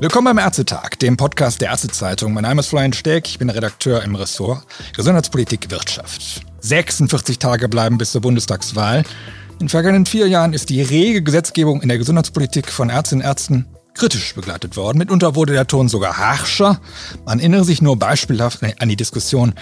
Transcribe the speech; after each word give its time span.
Willkommen 0.00 0.26
beim 0.26 0.38
Ärztetag, 0.38 0.90
dem 1.00 1.16
Podcast 1.16 1.60
der 1.60 1.70
Ärztezeitung. 1.70 2.32
Mein 2.32 2.44
Name 2.44 2.60
ist 2.60 2.68
Florian 2.68 2.92
Steck, 2.92 3.26
ich 3.26 3.40
bin 3.40 3.50
Redakteur 3.50 4.04
im 4.04 4.14
Ressort 4.14 4.62
Gesundheitspolitik 4.94 5.72
Wirtschaft. 5.72 6.42
46 6.60 7.40
Tage 7.40 7.68
bleiben 7.68 7.98
bis 7.98 8.12
zur 8.12 8.20
Bundestagswahl. 8.20 8.98
In 9.54 9.58
den 9.58 9.68
vergangenen 9.68 10.06
vier 10.06 10.28
Jahren 10.28 10.52
ist 10.52 10.70
die 10.70 10.82
rege 10.82 11.20
Gesetzgebung 11.20 11.82
in 11.82 11.88
der 11.88 11.98
Gesundheitspolitik 11.98 12.70
von 12.70 12.90
Ärztinnen 12.90 13.24
und 13.24 13.28
Ärzten 13.28 13.66
kritisch 13.94 14.36
begleitet 14.36 14.76
worden. 14.76 14.98
Mitunter 14.98 15.34
wurde 15.34 15.52
der 15.52 15.66
Ton 15.66 15.88
sogar 15.88 16.16
harscher. 16.16 16.80
Man 17.26 17.40
erinnere 17.40 17.64
sich 17.64 17.82
nur 17.82 17.96
beispielhaft 17.96 18.60
an 18.62 18.88
die 18.88 18.94
Diskussion 18.94 19.52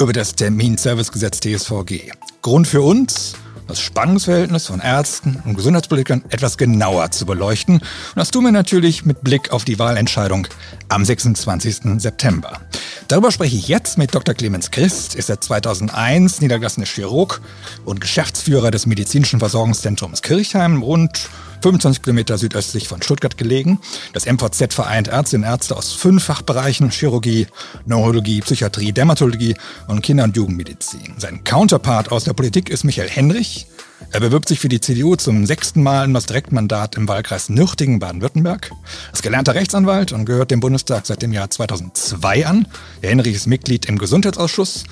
über 0.00 0.12
das 0.12 0.34
Terminservicegesetz 0.34 1.38
TSVG. 1.38 2.10
Grund 2.42 2.66
für 2.66 2.82
uns? 2.82 3.34
Das 3.66 3.80
Spannungsverhältnis 3.80 4.66
von 4.66 4.80
Ärzten 4.80 5.42
und 5.44 5.56
Gesundheitspolitikern 5.56 6.24
etwas 6.28 6.58
genauer 6.58 7.10
zu 7.10 7.26
beleuchten. 7.26 7.76
Und 7.76 7.84
das 8.16 8.30
tun 8.30 8.44
wir 8.44 8.52
natürlich 8.52 9.04
mit 9.04 9.22
Blick 9.22 9.50
auf 9.52 9.64
die 9.64 9.78
Wahlentscheidung 9.78 10.46
am 10.88 11.04
26. 11.04 12.00
September. 12.00 12.60
Darüber 13.08 13.30
spreche 13.30 13.56
ich 13.56 13.68
jetzt 13.68 13.98
mit 13.98 14.14
Dr. 14.14 14.34
Clemens 14.34 14.70
Christ, 14.70 15.14
ist 15.14 15.26
seit 15.26 15.44
2001 15.44 16.40
niedergelassener 16.40 16.86
Chirurg 16.86 17.40
und 17.84 18.00
Geschäftsführer 18.00 18.70
des 18.70 18.86
Medizinischen 18.86 19.40
Versorgungszentrums 19.40 20.22
Kirchheim, 20.22 20.82
rund 20.82 21.28
25 21.64 22.02
Kilometer 22.02 22.36
südöstlich 22.36 22.88
von 22.88 23.00
Stuttgart 23.00 23.38
gelegen. 23.38 23.78
Das 24.12 24.26
MVZ 24.26 24.74
vereint 24.74 25.08
Ärztinnen 25.08 25.46
und 25.46 25.50
Ärzte 25.50 25.74
aus 25.74 25.92
fünf 25.92 26.24
Fachbereichen 26.24 26.90
Chirurgie, 26.90 27.46
Neurologie, 27.86 28.42
Psychiatrie, 28.42 28.92
Dermatologie 28.92 29.56
und 29.88 30.02
Kinder- 30.02 30.24
und 30.24 30.36
Jugendmedizin. 30.36 31.14
Sein 31.16 31.42
Counterpart 31.42 32.12
aus 32.12 32.24
der 32.24 32.34
Politik 32.34 32.68
ist 32.68 32.84
Michael 32.84 33.08
Henrich. 33.08 33.66
Er 34.10 34.20
bewirbt 34.20 34.48
sich 34.48 34.60
für 34.60 34.68
die 34.68 34.80
CDU 34.82 35.16
zum 35.16 35.46
sechsten 35.46 35.82
Mal 35.82 36.04
in 36.04 36.12
das 36.12 36.26
Direktmandat 36.26 36.96
im 36.96 37.08
Wahlkreis 37.08 37.48
Nürtingen, 37.48 37.98
Baden-Württemberg. 37.98 38.70
Er 38.70 39.12
ist 39.14 39.22
gelernter 39.22 39.54
Rechtsanwalt 39.54 40.12
und 40.12 40.26
gehört 40.26 40.50
dem 40.50 40.60
Bundestag 40.60 41.06
seit 41.06 41.22
dem 41.22 41.32
Jahr 41.32 41.48
2002 41.48 42.46
an. 42.46 42.68
Herr 43.00 43.08
Henrich 43.08 43.36
ist 43.36 43.46
Mitglied 43.46 43.86
im 43.86 43.96
Gesundheitsausschuss, 43.96 44.84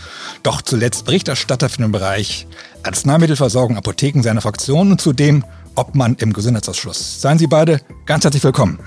doch 0.43 0.63
zuletzt 0.63 1.05
Berichterstatter 1.05 1.69
für 1.69 1.83
den 1.83 1.93
Bereich 1.93 2.47
Arzneimittelversorgung, 2.83 3.77
Apotheken 3.77 4.23
seiner 4.23 4.41
Fraktion 4.41 4.93
und 4.93 5.01
zudem 5.03 5.45
Obmann 5.77 6.17
im 6.19 6.33
Gesundheitsausschuss. 6.33 7.21
Seien 7.21 7.39
Sie 7.39 7.47
beide 7.47 7.81
ganz 8.07 8.25
herzlich 8.25 8.45
willkommen. 8.45 8.79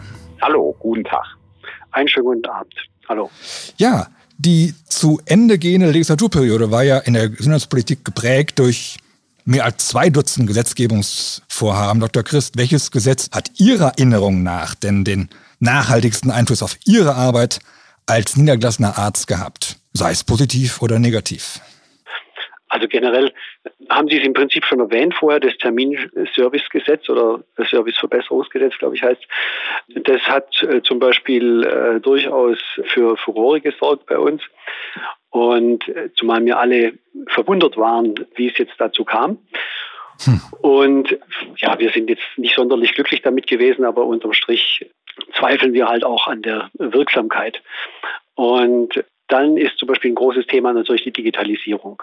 Hallo, 0.41 0.75
guten 0.79 1.03
Tag. 1.03 1.25
Einen 1.91 2.07
schönen 2.07 2.25
guten 2.25 2.45
Abend. 2.45 2.73
Hallo. 3.07 3.29
Ja, 3.77 4.07
die 4.37 4.73
zu 4.87 5.21
Ende 5.25 5.57
gehende 5.57 5.91
Legislaturperiode 5.91 6.71
war 6.71 6.83
ja 6.83 6.97
in 6.99 7.13
der 7.13 7.29
Gesundheitspolitik 7.29 8.03
geprägt 8.03 8.59
durch 8.59 8.97
mehr 9.45 9.63
als 9.65 9.87
zwei 9.87 10.09
Dutzend 10.09 10.47
Gesetzgebungsvorhaben. 10.47 12.01
Dr. 12.01 12.23
Christ, 12.23 12.57
welches 12.57 12.91
Gesetz 12.91 13.29
hat 13.31 13.51
Ihrer 13.59 13.89
Erinnerung 13.89 14.43
nach 14.43 14.75
denn 14.75 15.05
den 15.05 15.29
nachhaltigsten 15.59 16.31
Einfluss 16.31 16.63
auf 16.63 16.77
Ihre 16.85 17.15
Arbeit 17.15 17.59
als 18.05 18.35
niedergelassener 18.35 18.97
Arzt 18.97 19.27
gehabt? 19.27 19.77
Sei 19.93 20.11
es 20.11 20.23
positiv 20.23 20.81
oder 20.81 20.99
negativ? 20.99 21.61
Also 22.75 22.89
generell 22.89 23.31
haben 23.89 24.09
Sie 24.09 24.17
es 24.17 24.25
im 24.25 24.33
Prinzip 24.33 24.65
schon 24.65 24.81
erwähnt 24.81 25.13
vorher, 25.13 25.39
das 25.39 25.57
Terminservicegesetz 25.59 27.07
oder 27.07 27.41
das 27.55 27.69
Serviceverbesserungsgesetz, 27.69 28.77
glaube 28.79 28.95
ich, 28.97 29.01
heißt. 29.01 29.25
Das 29.87 30.21
hat 30.23 30.61
äh, 30.61 30.81
zum 30.81 30.99
Beispiel 30.99 31.63
äh, 31.63 32.01
durchaus 32.01 32.57
für 32.87 33.15
Furore 33.15 33.61
gesorgt 33.61 34.07
bei 34.07 34.17
uns. 34.17 34.41
Und 35.29 35.87
äh, 35.87 36.09
zumal 36.15 36.43
wir 36.43 36.59
alle 36.59 36.95
verwundert 37.27 37.77
waren, 37.77 38.13
wie 38.35 38.49
es 38.49 38.57
jetzt 38.57 38.75
dazu 38.77 39.05
kam. 39.05 39.37
Hm. 40.25 40.41
Und 40.59 41.17
ja, 41.55 41.79
wir 41.79 41.91
sind 41.91 42.09
jetzt 42.09 42.27
nicht 42.35 42.55
sonderlich 42.55 42.93
glücklich 42.93 43.21
damit 43.21 43.47
gewesen, 43.47 43.85
aber 43.85 44.05
unterm 44.05 44.33
Strich 44.33 44.85
zweifeln 45.37 45.71
wir 45.71 45.87
halt 45.87 46.03
auch 46.03 46.27
an 46.27 46.41
der 46.41 46.69
Wirksamkeit. 46.73 47.61
Und 48.33 49.01
dann 49.27 49.57
ist 49.57 49.77
zum 49.77 49.87
Beispiel 49.87 50.11
ein 50.11 50.15
großes 50.15 50.45
Thema 50.47 50.73
natürlich 50.73 51.03
die 51.03 51.13
Digitalisierung. 51.13 52.01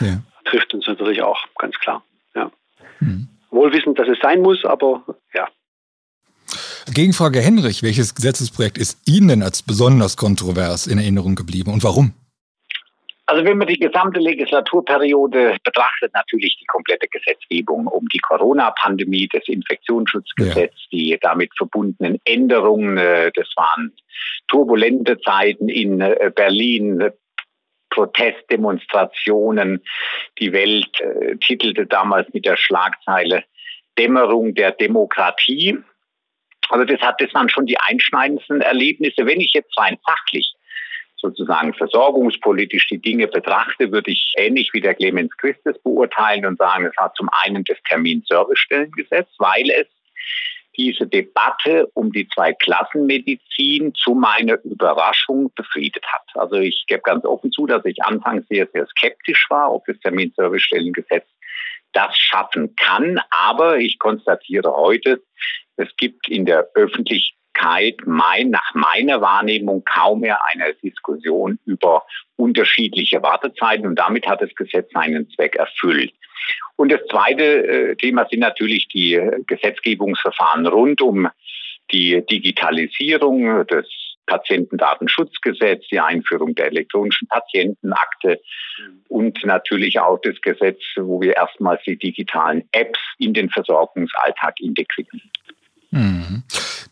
Ja. 0.00 0.22
Trifft 0.44 0.74
uns 0.74 0.86
natürlich 0.86 1.22
auch, 1.22 1.38
ganz 1.58 1.78
klar. 1.78 2.02
Ja. 2.34 2.50
Mhm. 3.00 3.28
Wohl 3.50 3.72
wissend, 3.72 3.98
dass 3.98 4.08
es 4.08 4.18
sein 4.20 4.40
muss, 4.40 4.64
aber 4.64 5.04
ja. 5.34 5.48
Gegenfrage 6.92 7.40
Henrich, 7.40 7.82
welches 7.82 8.14
Gesetzesprojekt 8.14 8.76
ist 8.76 8.98
Ihnen 9.06 9.28
denn 9.28 9.42
als 9.42 9.62
besonders 9.62 10.16
kontrovers 10.16 10.86
in 10.86 10.98
Erinnerung 10.98 11.34
geblieben 11.34 11.72
und 11.72 11.84
warum? 11.84 12.14
Also 13.26 13.44
wenn 13.44 13.56
man 13.56 13.68
die 13.68 13.78
gesamte 13.78 14.20
Legislaturperiode 14.20 15.56
betrachtet, 15.64 16.12
natürlich 16.12 16.58
die 16.60 16.66
komplette 16.66 17.06
Gesetzgebung 17.08 17.86
um 17.86 18.06
die 18.08 18.18
Corona-Pandemie, 18.18 19.28
das 19.32 19.46
Infektionsschutzgesetz, 19.46 20.74
ja. 20.74 20.88
die 20.90 21.18
damit 21.20 21.50
verbundenen 21.56 22.18
Änderungen, 22.24 22.98
äh, 22.98 23.30
das 23.34 23.48
waren 23.56 23.92
turbulente 24.48 25.18
Zeiten 25.20 25.68
in 25.68 26.00
äh, 26.00 26.30
Berlin, 26.34 27.10
Protestdemonstrationen. 27.92 29.82
Die 30.38 30.52
Welt 30.52 31.00
äh, 31.00 31.36
titelte 31.36 31.86
damals 31.86 32.32
mit 32.32 32.44
der 32.44 32.56
Schlagzeile 32.56 33.44
Dämmerung 33.98 34.54
der 34.54 34.72
Demokratie. 34.72 35.78
Also 36.70 36.84
das 36.84 37.00
hat 37.00 37.20
das 37.20 37.32
waren 37.34 37.48
schon 37.48 37.66
die 37.66 37.78
einschneidendsten 37.78 38.62
Erlebnisse. 38.62 39.26
Wenn 39.26 39.40
ich 39.40 39.52
jetzt 39.52 39.78
rein 39.78 39.98
fachlich 40.04 40.54
sozusagen 41.16 41.74
versorgungspolitisch 41.74 42.88
die 42.88 43.00
Dinge 43.00 43.28
betrachte, 43.28 43.92
würde 43.92 44.10
ich 44.10 44.34
ähnlich 44.36 44.70
wie 44.72 44.80
der 44.80 44.94
Clemens 44.94 45.36
Christus 45.36 45.78
beurteilen 45.82 46.46
und 46.46 46.58
sagen, 46.58 46.86
es 46.86 46.96
hat 46.96 47.14
zum 47.16 47.28
einen 47.44 47.62
das 47.64 47.78
Terminservicestellengesetz, 47.88 49.28
weil 49.38 49.70
es 49.70 49.86
diese 50.82 51.06
Debatte 51.06 51.86
um 51.94 52.10
die 52.10 52.26
Zwei-Klassen-Medizin 52.28 53.94
zu 53.94 54.14
meiner 54.14 54.58
Überraschung 54.64 55.52
befriedet 55.54 56.04
hat. 56.12 56.24
Also 56.34 56.56
ich 56.56 56.84
gebe 56.88 57.02
ganz 57.02 57.24
offen 57.24 57.52
zu, 57.52 57.66
dass 57.66 57.84
ich 57.84 58.02
anfangs 58.02 58.46
sehr, 58.48 58.66
sehr 58.72 58.86
skeptisch 58.88 59.46
war, 59.48 59.72
ob 59.72 59.86
das 59.86 59.98
Terminservicestellengesetz 60.00 61.26
das 61.92 62.16
schaffen 62.16 62.74
kann. 62.74 63.20
Aber 63.30 63.78
ich 63.78 64.00
konstatiere 64.00 64.72
heute, 64.72 65.22
es 65.76 65.88
gibt 65.96 66.28
in 66.28 66.46
der 66.46 66.68
Öffentlichkeit 67.52 67.96
mein, 68.06 68.50
nach 68.50 68.74
meiner 68.74 69.20
Wahrnehmung 69.20 69.84
kaum 69.84 70.20
mehr 70.20 70.38
eine 70.52 70.74
Diskussion 70.74 71.58
über 71.64 72.04
unterschiedliche 72.36 73.22
Wartezeiten 73.22 73.86
und 73.86 73.96
damit 73.96 74.26
hat 74.26 74.42
das 74.42 74.54
Gesetz 74.54 74.90
seinen 74.92 75.28
Zweck 75.30 75.56
erfüllt. 75.56 76.12
Und 76.76 76.90
das 76.90 77.00
zweite 77.10 77.42
äh, 77.42 77.96
Thema 77.96 78.26
sind 78.28 78.40
natürlich 78.40 78.88
die 78.88 79.20
Gesetzgebungsverfahren 79.46 80.66
rund 80.66 81.00
um 81.00 81.28
die 81.92 82.24
Digitalisierung 82.26 83.66
des 83.66 83.86
Patientendatenschutzgesetz, 84.26 85.86
die 85.90 86.00
Einführung 86.00 86.54
der 86.54 86.66
elektronischen 86.66 87.28
Patientenakte 87.28 88.40
und 89.08 89.44
natürlich 89.44 89.98
auch 90.00 90.18
das 90.22 90.40
Gesetz, 90.40 90.80
wo 90.96 91.20
wir 91.20 91.36
erstmals 91.36 91.82
die 91.84 91.98
digitalen 91.98 92.64
Apps 92.72 93.00
in 93.18 93.34
den 93.34 93.50
Versorgungsalltag 93.50 94.58
integrieren. 94.60 95.20
Mhm. 95.90 96.42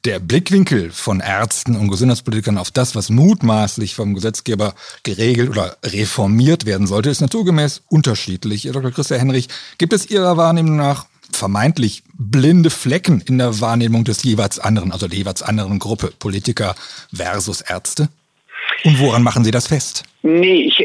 Der 0.07 0.19
Blickwinkel 0.19 0.91
von 0.91 1.21
Ärzten 1.21 1.77
und 1.77 1.89
Gesundheitspolitikern 1.91 2.57
auf 2.57 2.71
das, 2.71 2.95
was 2.95 3.11
mutmaßlich 3.11 3.95
vom 3.95 4.15
Gesetzgeber 4.15 4.75
geregelt 5.03 5.51
oder 5.51 5.77
reformiert 5.85 6.65
werden 6.65 6.87
sollte, 6.87 7.11
ist 7.11 7.21
naturgemäß 7.21 7.83
unterschiedlich. 7.89 8.65
Herr 8.65 8.73
Dr. 8.73 8.93
Christa 8.93 9.17
Henrich, 9.17 9.49
gibt 9.77 9.93
es 9.93 10.09
Ihrer 10.09 10.39
Wahrnehmung 10.39 10.77
nach 10.77 11.05
vermeintlich 11.31 12.03
blinde 12.15 12.71
Flecken 12.71 13.21
in 13.21 13.37
der 13.37 13.61
Wahrnehmung 13.61 14.05
des 14.05 14.23
jeweils 14.23 14.59
anderen, 14.59 14.91
also 14.91 15.07
der 15.07 15.19
jeweils 15.19 15.43
anderen 15.43 15.79
Gruppe, 15.79 16.13
Politiker 16.19 16.75
versus 17.13 17.61
Ärzte? 17.61 18.09
Und 18.85 18.99
woran 19.01 19.23
machen 19.23 19.45
Sie 19.45 19.51
das 19.51 19.67
fest? 19.67 20.05
Nee, 20.23 20.63
ich, 20.63 20.81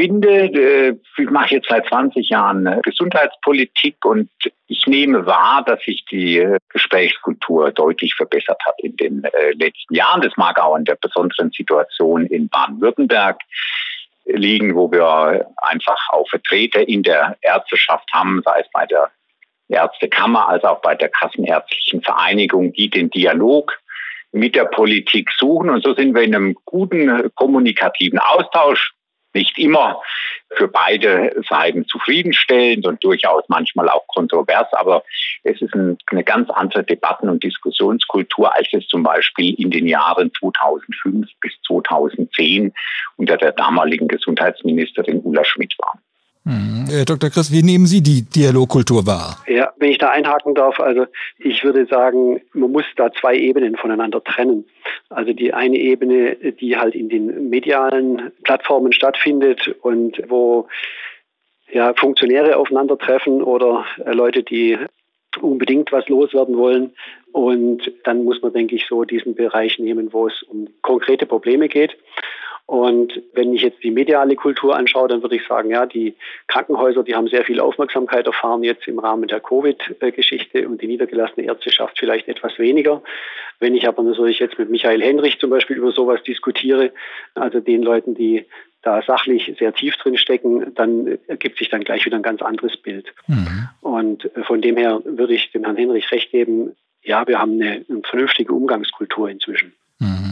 finde, 0.00 0.30
äh, 0.30 0.96
ich 1.18 1.30
mache 1.30 1.56
jetzt 1.56 1.68
seit 1.68 1.86
20 1.86 2.30
Jahren 2.30 2.66
äh, 2.66 2.80
Gesundheitspolitik 2.82 4.02
und 4.04 4.30
ich 4.66 4.86
nehme 4.86 5.26
wahr, 5.26 5.62
dass 5.66 5.82
sich 5.82 6.06
die 6.10 6.38
äh, 6.38 6.58
Gesprächskultur 6.70 7.70
deutlich 7.70 8.14
verbessert 8.14 8.60
hat 8.66 8.76
in 8.78 8.96
den 8.96 9.26
letzten 9.54 9.94
Jahren. 9.94 10.22
Das 10.22 10.32
mag 10.36 10.58
auch 10.58 10.74
an 10.74 10.86
der 10.86 10.94
besonderen 10.94 11.50
Situation 11.50 12.24
in 12.26 12.48
Baden-Württemberg 12.48 13.40
liegen, 14.24 14.74
wo 14.74 14.90
wir 14.90 15.46
einfach 15.56 15.98
auch 16.12 16.28
Vertreter 16.30 16.86
in 16.88 17.02
der 17.02 17.36
Ärzteschaft 17.42 18.08
haben, 18.12 18.40
sei 18.44 18.60
es 18.60 18.70
bei 18.72 18.86
der 18.86 19.10
Ärztekammer 19.68 20.48
als 20.48 20.64
auch 20.64 20.80
bei 20.80 20.94
der 20.94 21.10
Kassenärztlichen 21.10 22.00
Vereinigung, 22.00 22.72
die 22.72 22.88
den 22.88 23.10
Dialog 23.10 23.78
mit 24.32 24.54
der 24.54 24.64
Politik 24.64 25.30
suchen. 25.36 25.68
Und 25.68 25.84
so 25.84 25.94
sind 25.94 26.14
wir 26.14 26.22
in 26.22 26.34
einem 26.34 26.56
guten 26.64 27.30
kommunikativen 27.34 28.18
Austausch 28.18 28.94
nicht 29.34 29.58
immer 29.58 30.00
für 30.52 30.68
beide 30.68 31.40
Seiten 31.48 31.86
zufriedenstellend 31.86 32.86
und 32.86 33.02
durchaus 33.04 33.44
manchmal 33.48 33.88
auch 33.88 34.06
kontrovers, 34.08 34.66
aber 34.72 35.04
es 35.44 35.60
ist 35.62 35.74
eine 35.74 36.24
ganz 36.24 36.50
andere 36.50 36.82
Debatten- 36.84 37.28
und 37.28 37.42
Diskussionskultur, 37.42 38.54
als 38.54 38.68
es 38.72 38.86
zum 38.88 39.02
Beispiel 39.02 39.54
in 39.54 39.70
den 39.70 39.86
Jahren 39.86 40.32
2005 40.38 41.28
bis 41.40 41.52
2010 41.66 42.72
unter 43.16 43.36
der 43.36 43.52
damaligen 43.52 44.08
Gesundheitsministerin 44.08 45.20
Ulla 45.22 45.44
Schmidt 45.44 45.74
war. 45.78 46.00
Hm. 46.44 46.86
Herr 46.88 47.04
Dr. 47.04 47.28
Chris, 47.28 47.52
wie 47.52 47.62
nehmen 47.62 47.86
Sie 47.86 48.02
die 48.02 48.22
Dialogkultur 48.22 49.06
wahr? 49.06 49.38
Ja, 49.46 49.72
wenn 49.76 49.90
ich 49.90 49.98
da 49.98 50.08
einhaken 50.08 50.54
darf, 50.54 50.80
also 50.80 51.06
ich 51.38 51.62
würde 51.64 51.86
sagen, 51.86 52.40
man 52.54 52.72
muss 52.72 52.84
da 52.96 53.12
zwei 53.12 53.36
Ebenen 53.36 53.76
voneinander 53.76 54.24
trennen. 54.24 54.64
Also 55.10 55.32
die 55.34 55.52
eine 55.52 55.76
Ebene, 55.76 56.36
die 56.36 56.78
halt 56.78 56.94
in 56.94 57.08
den 57.10 57.50
medialen 57.50 58.32
Plattformen 58.42 58.92
stattfindet 58.92 59.74
und 59.82 60.22
wo 60.28 60.66
ja, 61.72 61.92
Funktionäre 61.94 62.56
aufeinandertreffen 62.56 63.42
oder 63.42 63.84
äh, 64.04 64.12
Leute, 64.12 64.42
die 64.42 64.78
unbedingt 65.40 65.92
was 65.92 66.08
loswerden 66.08 66.56
wollen. 66.56 66.92
Und 67.32 67.92
dann 68.04 68.24
muss 68.24 68.42
man, 68.42 68.52
denke 68.52 68.74
ich, 68.74 68.86
so 68.86 69.04
diesen 69.04 69.34
Bereich 69.34 69.78
nehmen, 69.78 70.12
wo 70.12 70.26
es 70.26 70.42
um 70.42 70.68
konkrete 70.82 71.26
Probleme 71.26 71.68
geht. 71.68 71.96
Und 72.70 73.20
wenn 73.32 73.52
ich 73.52 73.62
jetzt 73.62 73.82
die 73.82 73.90
mediale 73.90 74.36
Kultur 74.36 74.76
anschaue, 74.76 75.08
dann 75.08 75.22
würde 75.22 75.34
ich 75.34 75.44
sagen, 75.44 75.70
ja, 75.70 75.86
die 75.86 76.14
Krankenhäuser, 76.46 77.02
die 77.02 77.16
haben 77.16 77.26
sehr 77.26 77.44
viel 77.44 77.58
Aufmerksamkeit 77.58 78.28
erfahren 78.28 78.62
jetzt 78.62 78.86
im 78.86 79.00
Rahmen 79.00 79.26
der 79.26 79.40
Covid-Geschichte 79.40 80.68
und 80.68 80.80
die 80.80 80.86
niedergelassene 80.86 81.48
Ärzteschaft 81.48 81.98
vielleicht 81.98 82.28
etwas 82.28 82.60
weniger. 82.60 83.02
Wenn 83.58 83.74
ich 83.74 83.88
aber 83.88 84.04
natürlich 84.04 84.38
jetzt 84.38 84.56
mit 84.56 84.70
Michael 84.70 85.02
Henrich 85.02 85.40
zum 85.40 85.50
Beispiel 85.50 85.78
über 85.78 85.90
sowas 85.90 86.22
diskutiere, 86.22 86.92
also 87.34 87.58
den 87.58 87.82
Leuten, 87.82 88.14
die 88.14 88.46
da 88.82 89.02
sachlich 89.02 89.52
sehr 89.58 89.74
tief 89.74 89.96
drin 89.96 90.16
stecken, 90.16 90.72
dann 90.76 91.18
ergibt 91.26 91.58
sich 91.58 91.70
dann 91.70 91.82
gleich 91.82 92.06
wieder 92.06 92.18
ein 92.18 92.22
ganz 92.22 92.40
anderes 92.40 92.76
Bild. 92.76 93.12
Mhm. 93.26 93.68
Und 93.80 94.30
von 94.46 94.60
dem 94.62 94.76
her 94.76 95.02
würde 95.04 95.34
ich 95.34 95.50
dem 95.50 95.64
Herrn 95.64 95.76
Henrich 95.76 96.12
recht 96.12 96.30
geben, 96.30 96.76
ja, 97.02 97.26
wir 97.26 97.40
haben 97.40 97.60
eine, 97.60 97.84
eine 97.88 98.02
vernünftige 98.04 98.52
Umgangskultur 98.52 99.28
inzwischen. 99.28 99.72
Mhm. 99.98 100.29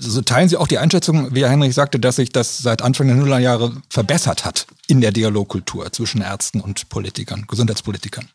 So 0.00 0.22
teilen 0.22 0.48
Sie 0.48 0.56
auch 0.56 0.68
die 0.68 0.78
Einschätzung, 0.78 1.34
wie 1.34 1.42
Herr 1.42 1.50
Henrich 1.50 1.74
sagte, 1.74 1.98
dass 1.98 2.16
sich 2.16 2.30
das 2.30 2.58
seit 2.58 2.82
Anfang 2.82 3.06
der 3.06 3.16
Nullerjahre 3.16 3.72
verbessert 3.90 4.44
hat 4.44 4.66
in 4.86 5.00
der 5.00 5.12
Dialogkultur 5.12 5.92
zwischen 5.92 6.20
Ärzten 6.20 6.60
und 6.60 6.88
Politikern, 6.88 7.44
Gesundheitspolitikern? 7.48 8.28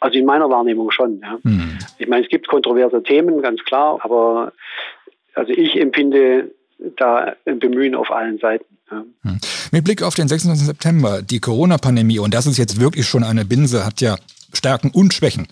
Also 0.00 0.18
in 0.18 0.24
meiner 0.24 0.48
Wahrnehmung 0.48 0.90
schon. 0.90 1.20
Ja. 1.20 1.38
Hm. 1.42 1.78
Ich 1.98 2.08
meine, 2.08 2.24
es 2.24 2.30
gibt 2.30 2.48
kontroverse 2.48 3.02
Themen, 3.02 3.42
ganz 3.42 3.60
klar, 3.64 3.98
aber 4.02 4.52
also 5.34 5.52
ich 5.52 5.78
empfinde 5.78 6.50
da 6.96 7.34
ein 7.44 7.58
Bemühen 7.58 7.94
auf 7.94 8.10
allen 8.10 8.38
Seiten. 8.38 8.78
Ja. 8.90 9.04
Hm. 9.22 9.40
Mit 9.72 9.84
Blick 9.84 10.02
auf 10.02 10.14
den 10.14 10.26
26. 10.26 10.66
September, 10.66 11.22
die 11.22 11.40
Corona-Pandemie, 11.40 12.18
und 12.18 12.34
das 12.34 12.46
ist 12.46 12.56
jetzt 12.56 12.80
wirklich 12.80 13.06
schon 13.06 13.22
eine 13.22 13.44
Binse, 13.44 13.84
hat 13.84 14.00
ja 14.00 14.16
Stärken 14.52 14.90
und 14.90 15.14
Schwächen 15.14 15.46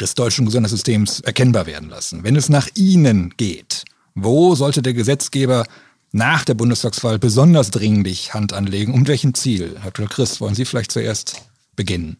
des 0.00 0.14
deutschen 0.14 0.46
Gesundheitssystems 0.46 1.20
erkennbar 1.20 1.66
werden 1.66 1.90
lassen. 1.90 2.24
Wenn 2.24 2.36
es 2.36 2.48
nach 2.48 2.68
Ihnen 2.74 3.34
geht, 3.36 3.84
wo 4.14 4.54
sollte 4.54 4.82
der 4.82 4.94
Gesetzgeber 4.94 5.64
nach 6.12 6.44
der 6.44 6.54
Bundestagswahl 6.54 7.18
besonders 7.18 7.70
dringlich 7.70 8.34
Hand 8.34 8.52
anlegen? 8.52 8.94
Um 8.94 9.06
welchen 9.06 9.34
Ziel? 9.34 9.76
Herr 9.80 9.90
Dr. 9.90 10.08
Christ, 10.08 10.40
wollen 10.40 10.54
Sie 10.54 10.64
vielleicht 10.64 10.92
zuerst 10.92 11.48
beginnen? 11.76 12.18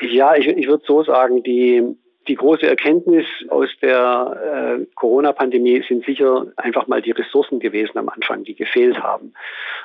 Ja, 0.00 0.34
ich, 0.34 0.46
ich 0.46 0.66
würde 0.66 0.82
so 0.86 1.04
sagen, 1.04 1.42
die, 1.42 1.82
die 2.26 2.34
große 2.34 2.66
Erkenntnis 2.66 3.26
aus 3.50 3.68
der 3.82 4.78
äh, 4.80 4.86
Corona-Pandemie 4.94 5.84
sind 5.86 6.06
sicher 6.06 6.46
einfach 6.56 6.86
mal 6.86 7.02
die 7.02 7.10
Ressourcen 7.10 7.60
gewesen 7.60 7.98
am 7.98 8.08
Anfang, 8.08 8.44
die 8.44 8.54
gefehlt 8.54 8.98
haben. 8.98 9.34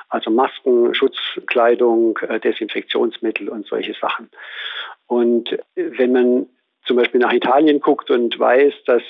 Also 0.08 0.30
Masken, 0.30 0.94
Schutzkleidung, 0.94 2.18
äh, 2.28 2.40
Desinfektionsmittel 2.40 3.48
und 3.48 3.66
solche 3.66 3.94
Sachen. 4.00 4.30
Und 5.06 5.58
wenn 5.74 6.12
man 6.12 6.46
zum 6.86 6.96
Beispiel 6.96 7.20
nach 7.20 7.32
Italien 7.32 7.80
guckt 7.80 8.10
und 8.10 8.38
weiß, 8.38 8.72
dass 8.86 9.02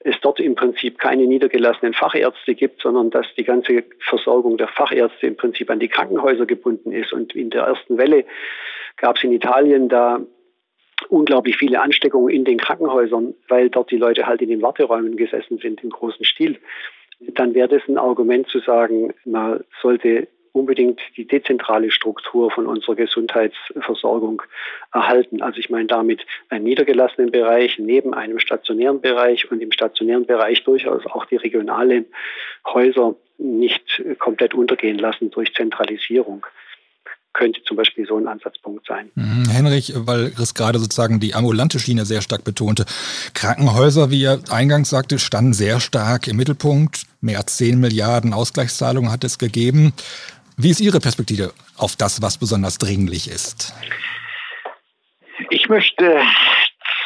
es 0.00 0.16
dort 0.20 0.40
im 0.40 0.54
Prinzip 0.54 0.98
keine 0.98 1.26
niedergelassenen 1.26 1.92
Fachärzte 1.92 2.54
gibt, 2.54 2.82
sondern 2.82 3.10
dass 3.10 3.26
die 3.36 3.44
ganze 3.44 3.84
Versorgung 3.98 4.56
der 4.56 4.68
Fachärzte 4.68 5.26
im 5.26 5.36
Prinzip 5.36 5.70
an 5.70 5.80
die 5.80 5.88
Krankenhäuser 5.88 6.46
gebunden 6.46 6.92
ist. 6.92 7.12
Und 7.12 7.34
in 7.34 7.50
der 7.50 7.64
ersten 7.64 7.98
Welle 7.98 8.24
gab 8.96 9.16
es 9.16 9.24
in 9.24 9.32
Italien 9.32 9.88
da 9.88 10.20
unglaublich 11.08 11.56
viele 11.56 11.80
Ansteckungen 11.80 12.34
in 12.34 12.44
den 12.44 12.58
Krankenhäusern, 12.58 13.34
weil 13.48 13.68
dort 13.70 13.90
die 13.90 13.98
Leute 13.98 14.26
halt 14.26 14.40
in 14.40 14.48
den 14.48 14.62
Warteräumen 14.62 15.16
gesessen 15.16 15.58
sind 15.58 15.82
im 15.84 15.90
großen 15.90 16.24
Stil. 16.24 16.58
Dann 17.20 17.54
wäre 17.54 17.68
das 17.68 17.82
ein 17.88 17.98
Argument 17.98 18.48
zu 18.48 18.60
sagen, 18.60 19.14
man 19.24 19.64
sollte 19.82 20.28
unbedingt 20.56 21.00
die 21.16 21.26
dezentrale 21.26 21.90
Struktur 21.90 22.50
von 22.50 22.66
unserer 22.66 22.96
Gesundheitsversorgung 22.96 24.42
erhalten. 24.92 25.42
Also 25.42 25.58
ich 25.58 25.68
meine 25.68 25.86
damit 25.86 26.24
einen 26.48 26.64
niedergelassenen 26.64 27.30
Bereich 27.30 27.78
neben 27.78 28.14
einem 28.14 28.38
stationären 28.38 29.00
Bereich 29.02 29.50
und 29.50 29.60
im 29.60 29.70
stationären 29.70 30.24
Bereich 30.24 30.64
durchaus 30.64 31.04
auch 31.06 31.26
die 31.26 31.36
regionalen 31.36 32.06
Häuser 32.66 33.14
nicht 33.38 34.02
komplett 34.18 34.54
untergehen 34.54 34.98
lassen 34.98 35.30
durch 35.30 35.52
Zentralisierung 35.54 36.46
könnte 37.36 37.60
zum 37.64 37.76
Beispiel 37.76 38.06
so 38.06 38.16
ein 38.16 38.26
Ansatzpunkt 38.26 38.86
sein. 38.86 39.10
Mhm. 39.14 39.48
Henrich, 39.50 39.92
weil 39.94 40.30
Chris 40.30 40.54
gerade 40.54 40.78
sozusagen 40.78 41.20
die 41.20 41.34
ambulante 41.34 41.78
Schiene 41.78 42.06
sehr 42.06 42.22
stark 42.22 42.44
betonte. 42.44 42.86
Krankenhäuser, 43.34 44.10
wie 44.10 44.24
er 44.24 44.40
eingangs 44.48 44.88
sagte, 44.88 45.18
standen 45.18 45.52
sehr 45.52 45.78
stark 45.78 46.28
im 46.28 46.38
Mittelpunkt. 46.38 47.02
Mehr 47.20 47.38
als 47.38 47.58
10 47.58 47.78
Milliarden 47.78 48.32
Ausgleichszahlungen 48.32 49.12
hat 49.12 49.22
es 49.22 49.38
gegeben. 49.38 49.92
Wie 50.58 50.70
ist 50.70 50.80
Ihre 50.80 51.00
Perspektive 51.00 51.52
auf 51.76 51.96
das, 51.96 52.22
was 52.22 52.38
besonders 52.38 52.78
dringlich 52.78 53.28
ist? 53.28 53.74
Ich 55.50 55.68
möchte 55.68 56.22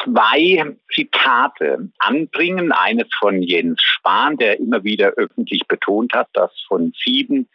zwei 0.03 0.73
Zitate 0.93 1.89
anbringen. 1.99 2.71
Eines 2.71 3.07
von 3.19 3.41
Jens 3.41 3.81
Spahn, 3.81 4.37
der 4.37 4.57
immer 4.59 4.85
wieder 4.85 5.09
öffentlich 5.17 5.67
betont 5.67 6.13
hat, 6.13 6.29
dass 6.31 6.51
von 6.67 6.93
sieben 7.03 7.49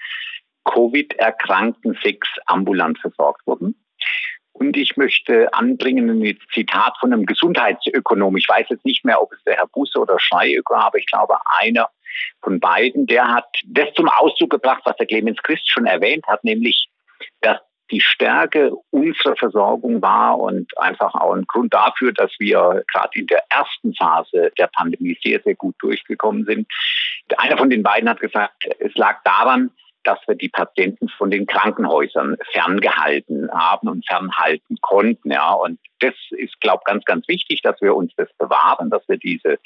Covid-Erkrankten 0.64 1.98
sechs 2.02 2.28
ambulant 2.44 2.98
versorgt 2.98 3.46
wurden. 3.46 3.74
Und 4.58 4.76
ich 4.76 4.96
möchte 4.96 5.52
anbringen 5.52 6.08
ein 6.08 6.38
Zitat 6.52 6.96
von 6.98 7.12
einem 7.12 7.26
Gesundheitsökonom. 7.26 8.36
Ich 8.36 8.48
weiß 8.48 8.66
jetzt 8.70 8.86
nicht 8.86 9.04
mehr, 9.04 9.20
ob 9.20 9.32
es 9.32 9.42
der 9.44 9.56
Herr 9.56 9.66
Busse 9.66 9.98
oder 9.98 10.18
Schreiöko 10.18 10.74
war, 10.74 10.86
aber 10.86 10.98
ich 10.98 11.06
glaube, 11.06 11.36
einer 11.58 11.90
von 12.40 12.58
beiden, 12.58 13.06
der 13.06 13.28
hat 13.28 13.46
das 13.66 13.92
zum 13.94 14.08
Ausdruck 14.08 14.50
gebracht, 14.50 14.80
was 14.84 14.96
der 14.96 15.06
Clemens 15.06 15.42
Christ 15.42 15.70
schon 15.70 15.84
erwähnt 15.84 16.26
hat, 16.26 16.42
nämlich, 16.42 16.88
dass 17.42 17.58
die 17.90 18.00
Stärke 18.00 18.72
unserer 18.90 19.36
Versorgung 19.36 20.00
war 20.00 20.38
und 20.38 20.76
einfach 20.78 21.14
auch 21.14 21.34
ein 21.34 21.46
Grund 21.46 21.74
dafür, 21.74 22.12
dass 22.12 22.32
wir 22.38 22.82
gerade 22.92 23.18
in 23.18 23.26
der 23.26 23.44
ersten 23.50 23.94
Phase 23.94 24.50
der 24.58 24.68
Pandemie 24.68 25.16
sehr, 25.22 25.40
sehr 25.42 25.54
gut 25.54 25.76
durchgekommen 25.80 26.46
sind. 26.46 26.66
Einer 27.36 27.58
von 27.58 27.70
den 27.70 27.82
beiden 27.82 28.08
hat 28.08 28.20
gesagt, 28.20 28.64
es 28.78 28.94
lag 28.96 29.22
daran, 29.22 29.70
dass 30.06 30.18
wir 30.26 30.36
die 30.36 30.48
Patienten 30.48 31.08
von 31.08 31.30
den 31.30 31.46
Krankenhäusern 31.46 32.36
ferngehalten 32.52 33.50
haben 33.52 33.88
und 33.88 34.06
fernhalten 34.06 34.78
konnten. 34.80 35.32
Ja. 35.32 35.52
Und 35.52 35.78
das 36.00 36.14
ist, 36.30 36.60
glaube 36.60 36.82
ich, 36.82 36.92
ganz, 36.92 37.04
ganz 37.04 37.26
wichtig, 37.28 37.62
dass 37.62 37.80
wir 37.80 37.94
uns 37.94 38.12
das 38.16 38.32
bewahren, 38.38 38.90
dass 38.90 39.06
wir 39.08 39.16
diese 39.16 39.58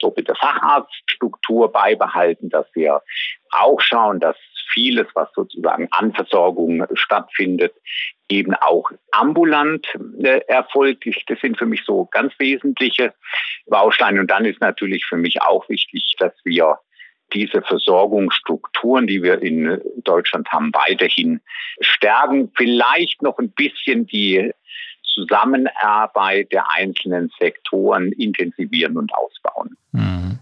doppelte 0.00 0.34
Facharztstruktur 0.34 1.70
beibehalten, 1.70 2.50
dass 2.50 2.66
wir 2.74 3.02
auch 3.50 3.80
schauen, 3.80 4.18
dass 4.18 4.36
vieles, 4.72 5.06
was 5.14 5.28
sozusagen 5.34 5.88
an 5.92 6.12
Versorgung 6.12 6.84
stattfindet, 6.94 7.74
eben 8.28 8.54
auch 8.54 8.90
ambulant 9.12 9.86
äh, 10.22 10.40
erfolgt. 10.48 11.06
Das 11.28 11.38
sind 11.40 11.58
für 11.58 11.66
mich 11.66 11.84
so 11.84 12.06
ganz 12.06 12.32
wesentliche 12.38 13.14
Bausteine. 13.66 14.20
Und 14.20 14.30
dann 14.30 14.44
ist 14.44 14.60
natürlich 14.60 15.04
für 15.06 15.16
mich 15.16 15.40
auch 15.42 15.68
wichtig, 15.68 16.16
dass 16.18 16.32
wir 16.44 16.78
diese 17.32 17.62
Versorgungsstrukturen, 17.62 19.06
die 19.06 19.22
wir 19.22 19.42
in 19.42 19.80
Deutschland 20.04 20.48
haben, 20.50 20.72
weiterhin 20.72 21.40
stärken. 21.80 22.50
Vielleicht 22.56 23.22
noch 23.22 23.38
ein 23.38 23.50
bisschen 23.50 24.06
die 24.06 24.52
Zusammenarbeit 25.02 26.52
der 26.52 26.70
einzelnen 26.70 27.30
Sektoren 27.38 28.12
intensivieren 28.12 28.96
und 28.96 29.12
ausbauen. 29.14 29.76
Mhm. 29.92 30.38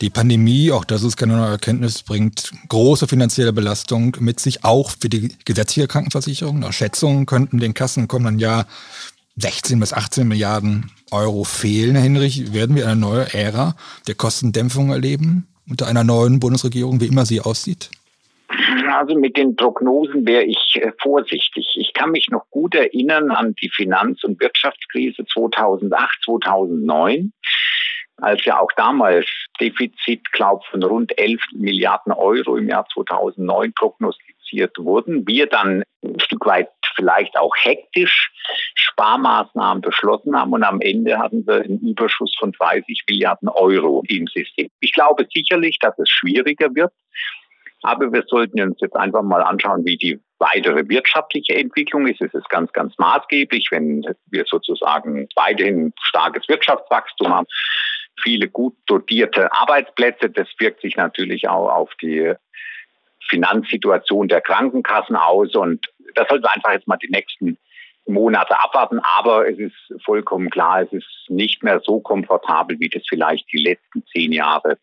Die 0.00 0.10
Pandemie, 0.10 0.72
auch 0.72 0.84
das 0.84 1.04
ist 1.04 1.16
keine 1.16 1.36
neue 1.36 1.52
Erkenntnis, 1.52 2.02
bringt 2.02 2.50
große 2.68 3.06
finanzielle 3.06 3.52
Belastung 3.52 4.16
mit 4.18 4.40
sich, 4.40 4.64
auch 4.64 4.90
für 4.90 5.08
die 5.08 5.32
gesetzliche 5.44 5.86
Krankenversicherung. 5.86 6.58
Nach 6.58 6.72
Schätzungen 6.72 7.24
könnten 7.24 7.58
den 7.58 7.72
Kassen 7.72 8.08
kommen 8.08 8.40
Jahr 8.40 8.66
16 9.36 9.78
bis 9.78 9.92
18 9.92 10.26
Milliarden 10.26 10.90
Euro 11.12 11.44
fehlen, 11.44 11.94
Herr 11.94 12.02
Hinrich. 12.02 12.52
Werden 12.52 12.74
wir 12.74 12.86
eine 12.86 13.00
neue 13.00 13.32
Ära 13.32 13.76
der 14.08 14.16
Kostendämpfung 14.16 14.90
erleben? 14.90 15.46
Unter 15.68 15.86
einer 15.86 16.04
neuen 16.04 16.40
Bundesregierung, 16.40 17.00
wie 17.00 17.06
immer 17.06 17.24
sie 17.24 17.40
aussieht? 17.40 17.90
Also 18.92 19.18
mit 19.18 19.36
den 19.36 19.56
Prognosen 19.56 20.26
wäre 20.26 20.44
ich 20.44 20.78
äh, 20.80 20.92
vorsichtig. 21.00 21.74
Ich 21.76 21.94
kann 21.94 22.10
mich 22.10 22.28
noch 22.30 22.44
gut 22.50 22.74
erinnern 22.74 23.30
an 23.30 23.54
die 23.60 23.70
Finanz- 23.70 24.22
und 24.24 24.40
Wirtschaftskrise 24.40 25.24
2008, 25.32 26.18
2009 26.24 27.32
als 28.18 28.44
ja 28.44 28.60
auch 28.60 28.70
damals 28.76 29.26
Defizit, 29.60 30.30
glaube 30.32 30.62
von 30.70 30.82
rund 30.82 31.18
11 31.18 31.40
Milliarden 31.54 32.12
Euro 32.12 32.56
im 32.56 32.68
Jahr 32.68 32.86
2009 32.92 33.72
prognostiziert 33.72 34.41
wurden. 34.78 35.26
Wir 35.26 35.46
dann 35.46 35.82
ein 36.04 36.20
Stück 36.20 36.46
weit 36.46 36.68
vielleicht 36.94 37.36
auch 37.36 37.54
hektisch 37.56 38.30
Sparmaßnahmen 38.74 39.80
beschlossen 39.80 40.36
haben 40.36 40.52
und 40.52 40.64
am 40.64 40.80
Ende 40.80 41.18
hatten 41.18 41.46
wir 41.46 41.62
einen 41.62 41.80
Überschuss 41.80 42.34
von 42.38 42.52
30 42.52 43.04
Milliarden 43.08 43.48
Euro 43.48 44.02
im 44.08 44.26
System. 44.26 44.68
Ich 44.80 44.92
glaube 44.92 45.26
sicherlich, 45.32 45.78
dass 45.80 45.98
es 45.98 46.08
schwieriger 46.08 46.74
wird, 46.74 46.92
aber 47.82 48.12
wir 48.12 48.24
sollten 48.26 48.60
uns 48.60 48.80
jetzt 48.80 48.96
einfach 48.96 49.22
mal 49.22 49.42
anschauen, 49.42 49.84
wie 49.84 49.96
die 49.96 50.20
weitere 50.38 50.88
wirtschaftliche 50.88 51.54
Entwicklung 51.54 52.06
ist. 52.06 52.20
Es 52.20 52.34
ist 52.34 52.48
ganz, 52.48 52.72
ganz 52.72 52.96
maßgeblich, 52.98 53.68
wenn 53.70 54.04
wir 54.26 54.44
sozusagen 54.46 55.28
weiterhin 55.36 55.92
starkes 56.00 56.48
Wirtschaftswachstum 56.48 57.32
haben, 57.32 57.46
viele 58.22 58.48
gut 58.48 58.76
dotierte 58.86 59.52
Arbeitsplätze. 59.52 60.30
Das 60.30 60.48
wirkt 60.58 60.80
sich 60.82 60.96
natürlich 60.96 61.48
auch 61.48 61.68
auf 61.70 61.90
die 62.00 62.34
Finanzsituation 63.28 64.28
der 64.28 64.40
Krankenkassen 64.40 65.16
aus. 65.16 65.54
Und 65.54 65.86
das 66.14 66.28
sollten 66.28 66.44
wir 66.44 66.52
einfach 66.52 66.72
jetzt 66.72 66.88
mal 66.88 66.96
die 66.96 67.10
nächsten 67.10 67.58
Monate 68.06 68.58
abwarten. 68.60 69.00
Aber 69.00 69.48
es 69.48 69.58
ist 69.58 69.74
vollkommen 70.04 70.50
klar, 70.50 70.82
es 70.82 70.92
ist 70.92 71.26
nicht 71.28 71.62
mehr 71.62 71.80
so 71.84 72.00
komfortabel, 72.00 72.78
wie 72.80 72.88
das 72.88 73.02
vielleicht 73.08 73.50
die 73.52 73.62
letzten 73.62 74.04
zehn 74.06 74.32
Jahre 74.32 74.78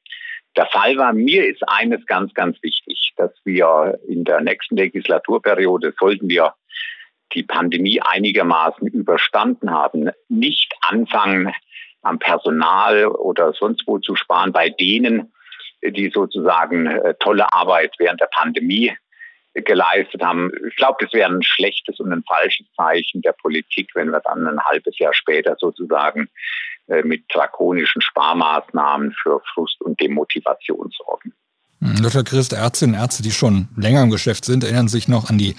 der 0.55 0.65
Fall 0.67 0.97
war. 0.97 1.13
Mir 1.13 1.45
ist 1.45 1.61
eines 1.67 2.05
ganz, 2.05 2.33
ganz 2.33 2.61
wichtig, 2.63 3.13
dass 3.17 3.31
wir 3.43 3.99
in 4.07 4.23
der 4.23 4.41
nächsten 4.41 4.75
Legislaturperiode 4.75 5.93
sollten 5.99 6.29
wir 6.29 6.53
die 7.33 7.43
Pandemie 7.43 8.01
einigermaßen 8.01 8.87
überstanden 8.87 9.71
haben, 9.71 10.09
nicht 10.29 10.73
anfangen, 10.81 11.53
am 12.01 12.17
Personal 12.17 13.07
oder 13.07 13.53
sonst 13.53 13.83
wo 13.85 13.99
zu 13.99 14.15
sparen 14.15 14.51
bei 14.51 14.69
denen, 14.69 15.31
die 15.83 16.11
sozusagen 16.13 16.87
äh, 16.87 17.13
tolle 17.19 17.51
Arbeit 17.53 17.95
während 17.97 18.21
der 18.21 18.29
Pandemie 18.31 18.95
geleistet 19.53 20.21
haben. 20.21 20.51
Ich 20.67 20.75
glaube, 20.75 20.97
das 21.03 21.13
wäre 21.13 21.29
ein 21.29 21.43
schlechtes 21.43 21.99
und 21.99 22.11
ein 22.11 22.23
falsches 22.23 22.67
Zeichen 22.75 23.21
der 23.21 23.33
Politik, 23.33 23.89
wenn 23.95 24.09
wir 24.09 24.21
dann 24.21 24.47
ein 24.47 24.59
halbes 24.59 24.97
Jahr 24.99 25.13
später 25.13 25.55
sozusagen 25.59 26.29
äh, 26.87 27.01
mit 27.03 27.23
drakonischen 27.33 28.01
Sparmaßnahmen 28.01 29.13
für 29.13 29.41
Frust 29.53 29.81
und 29.81 29.99
Demotivation 29.99 30.91
sorgen. 31.05 31.33
Hm, 31.81 32.01
Dr. 32.01 32.23
Christ, 32.23 32.53
Ärztinnen 32.53 32.95
und 32.95 33.01
Ärzte, 33.01 33.23
die 33.23 33.31
schon 33.31 33.69
länger 33.75 34.03
im 34.03 34.11
Geschäft 34.11 34.45
sind, 34.45 34.63
erinnern 34.63 34.87
sich 34.87 35.07
noch 35.07 35.29
an 35.29 35.37
die 35.37 35.55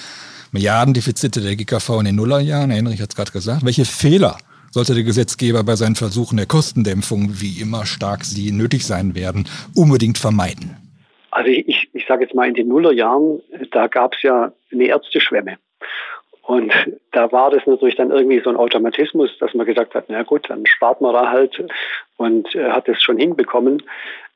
Milliardendefizite 0.52 1.40
der 1.40 1.56
GKV 1.56 2.00
in 2.00 2.06
den 2.06 2.16
Nullerjahren. 2.16 2.72
Heinrich 2.72 3.00
hat 3.00 3.10
es 3.10 3.16
gerade 3.16 3.32
gesagt. 3.32 3.64
Welche 3.64 3.84
Fehler 3.84 4.38
sollte 4.70 4.94
der 4.94 5.04
Gesetzgeber 5.04 5.62
bei 5.64 5.76
seinen 5.76 5.96
Versuchen 5.96 6.36
der 6.36 6.46
Kostendämpfung, 6.46 7.40
wie 7.40 7.60
immer 7.60 7.86
stark 7.86 8.24
sie 8.24 8.52
nötig 8.52 8.86
sein 8.86 9.14
werden, 9.14 9.48
unbedingt 9.74 10.18
vermeiden? 10.18 10.76
Also 11.30 11.50
ich, 11.50 11.88
ich 11.92 12.06
sage 12.06 12.24
jetzt 12.24 12.34
mal, 12.34 12.48
in 12.48 12.54
den 12.54 12.68
Nullerjahren, 12.68 13.40
da 13.70 13.86
gab 13.86 14.14
es 14.14 14.22
ja 14.22 14.52
eine 14.72 14.86
Ärzteschwemme. 14.86 15.58
Und 16.42 16.72
da 17.12 17.30
war 17.30 17.50
das 17.50 17.64
natürlich 17.66 17.94
dann 17.94 18.10
irgendwie 18.10 18.40
so 18.42 18.50
ein 18.50 18.56
Automatismus, 18.56 19.30
dass 19.38 19.54
man 19.54 19.66
gesagt 19.66 19.94
hat, 19.94 20.06
na 20.08 20.24
gut, 20.24 20.50
dann 20.50 20.66
spart 20.66 21.00
man 21.00 21.12
da 21.12 21.30
halt 21.30 21.62
und 22.16 22.52
äh, 22.56 22.70
hat 22.70 22.88
es 22.88 23.00
schon 23.00 23.18
hinbekommen. 23.18 23.82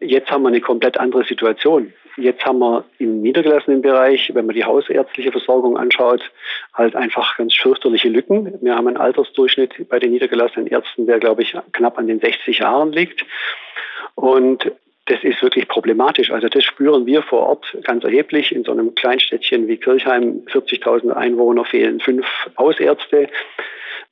Jetzt 0.04 0.30
haben 0.30 0.42
wir 0.42 0.48
eine 0.48 0.60
komplett 0.60 0.98
andere 0.98 1.24
Situation. 1.24 1.92
Jetzt 2.16 2.44
haben 2.44 2.60
wir 2.60 2.84
im 2.98 3.22
niedergelassenen 3.22 3.82
Bereich, 3.82 4.30
wenn 4.34 4.46
man 4.46 4.54
die 4.54 4.64
hausärztliche 4.64 5.32
Versorgung 5.32 5.76
anschaut, 5.76 6.22
halt 6.72 6.94
einfach 6.94 7.36
ganz 7.36 7.54
fürchterliche 7.54 8.08
Lücken. 8.08 8.56
Wir 8.60 8.76
haben 8.76 8.86
einen 8.86 8.96
Altersdurchschnitt 8.96 9.88
bei 9.88 9.98
den 9.98 10.12
niedergelassenen 10.12 10.68
Ärzten, 10.68 11.06
der, 11.06 11.18
glaube 11.18 11.42
ich, 11.42 11.56
knapp 11.72 11.98
an 11.98 12.06
den 12.06 12.20
60 12.20 12.58
Jahren 12.60 12.92
liegt. 12.92 13.24
Und 14.14 14.70
das 15.06 15.22
ist 15.22 15.42
wirklich 15.42 15.68
problematisch. 15.68 16.30
Also 16.30 16.48
das 16.48 16.64
spüren 16.64 17.04
wir 17.04 17.22
vor 17.22 17.40
Ort 17.40 17.76
ganz 17.82 18.04
erheblich. 18.04 18.52
In 18.52 18.64
so 18.64 18.72
einem 18.72 18.94
Kleinstädtchen 18.94 19.68
wie 19.68 19.76
Kirchheim, 19.76 20.42
40.000 20.46 21.10
Einwohner, 21.10 21.64
fehlen 21.64 22.00
fünf 22.00 22.26
Hausärzte. 22.56 23.28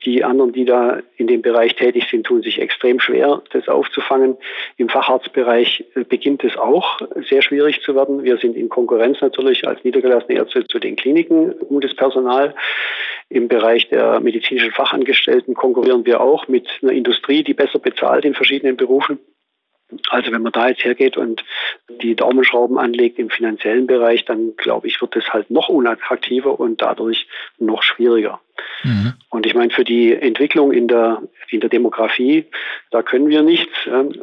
Die 0.04 0.25
anderen, 0.25 0.52
die 0.52 0.64
da 0.64 1.00
in 1.16 1.26
dem 1.26 1.42
Bereich 1.42 1.75
tätig 1.76 2.08
sind, 2.11 2.26
tun 2.26 2.42
sich 2.42 2.61
extrem 2.61 3.00
schwer, 3.00 3.42
das 3.52 3.68
aufzufangen. 3.68 4.37
Im 4.76 4.88
Facharztbereich 4.88 5.84
beginnt 6.08 6.44
es 6.44 6.56
auch 6.56 7.00
sehr 7.28 7.42
schwierig 7.42 7.82
zu 7.82 7.94
werden. 7.94 8.25
Wir 8.25 8.38
sind 8.38 8.56
in 8.56 8.68
Konkurrenz 8.68 9.20
natürlich 9.20 9.66
als 9.66 9.84
niedergelassene 9.84 10.38
Ärzte 10.38 10.66
zu 10.66 10.78
den 10.78 10.96
Kliniken 10.96 11.52
um 11.52 11.80
das 11.80 11.94
Personal. 11.94 12.54
Im 13.28 13.49
Bereich 13.49 13.88
der 13.88 14.20
medizinischen 14.20 14.72
Fachangestellten 14.72 15.54
konkurrieren 15.54 16.04
wir 16.04 16.20
auch 16.20 16.49
mit 16.49 16.68
einer 16.82 16.92
Industrie, 16.92 17.42
die 17.42 17.54
besser 17.54 17.78
bezahlt 17.78 18.25
in 18.25 18.34
verschiedenen 18.34 18.76
Berufen. 18.76 19.18
Also 20.08 20.32
wenn 20.32 20.42
man 20.42 20.52
da 20.52 20.68
jetzt 20.68 20.84
hergeht 20.84 21.16
und 21.16 21.44
die 22.02 22.14
Daumenschrauben 22.14 22.78
anlegt 22.78 23.18
im 23.18 23.30
finanziellen 23.30 23.87
Bereich, 23.87 24.25
dann 24.25 24.56
glaube 24.56 24.87
ich, 24.87 25.00
wird 25.00 25.16
es 25.16 25.32
halt 25.32 25.50
noch 25.50 25.68
unattraktiver 25.68 26.58
und 26.58 26.80
dadurch 26.80 27.26
noch 27.58 27.82
schwieriger. 27.82 28.40
Mhm. 28.84 29.14
Und 29.30 29.41
ich 29.52 29.56
meine, 29.56 29.71
für 29.71 29.85
die 29.85 30.14
Entwicklung 30.14 30.73
in 30.73 30.88
der, 30.88 31.21
in 31.50 31.61
der 31.61 31.68
Demografie, 31.68 32.47
da 32.90 33.02
können 33.02 33.28
wir 33.28 33.42
nichts. 33.42 33.71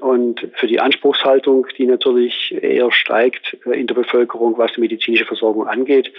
Und 0.01 0.47
für 0.55 0.65
die 0.65 0.79
Anspruchshaltung, 0.79 1.67
die 1.77 1.85
natürlich 1.85 2.51
eher 2.51 2.91
steigt 2.91 3.55
äh, 3.67 3.79
in 3.79 3.85
der 3.85 3.93
Bevölkerung, 3.93 4.57
was 4.57 4.73
die 4.73 4.81
medizinische 4.81 5.25
Versorgung 5.25 5.67
angeht, 5.67 6.11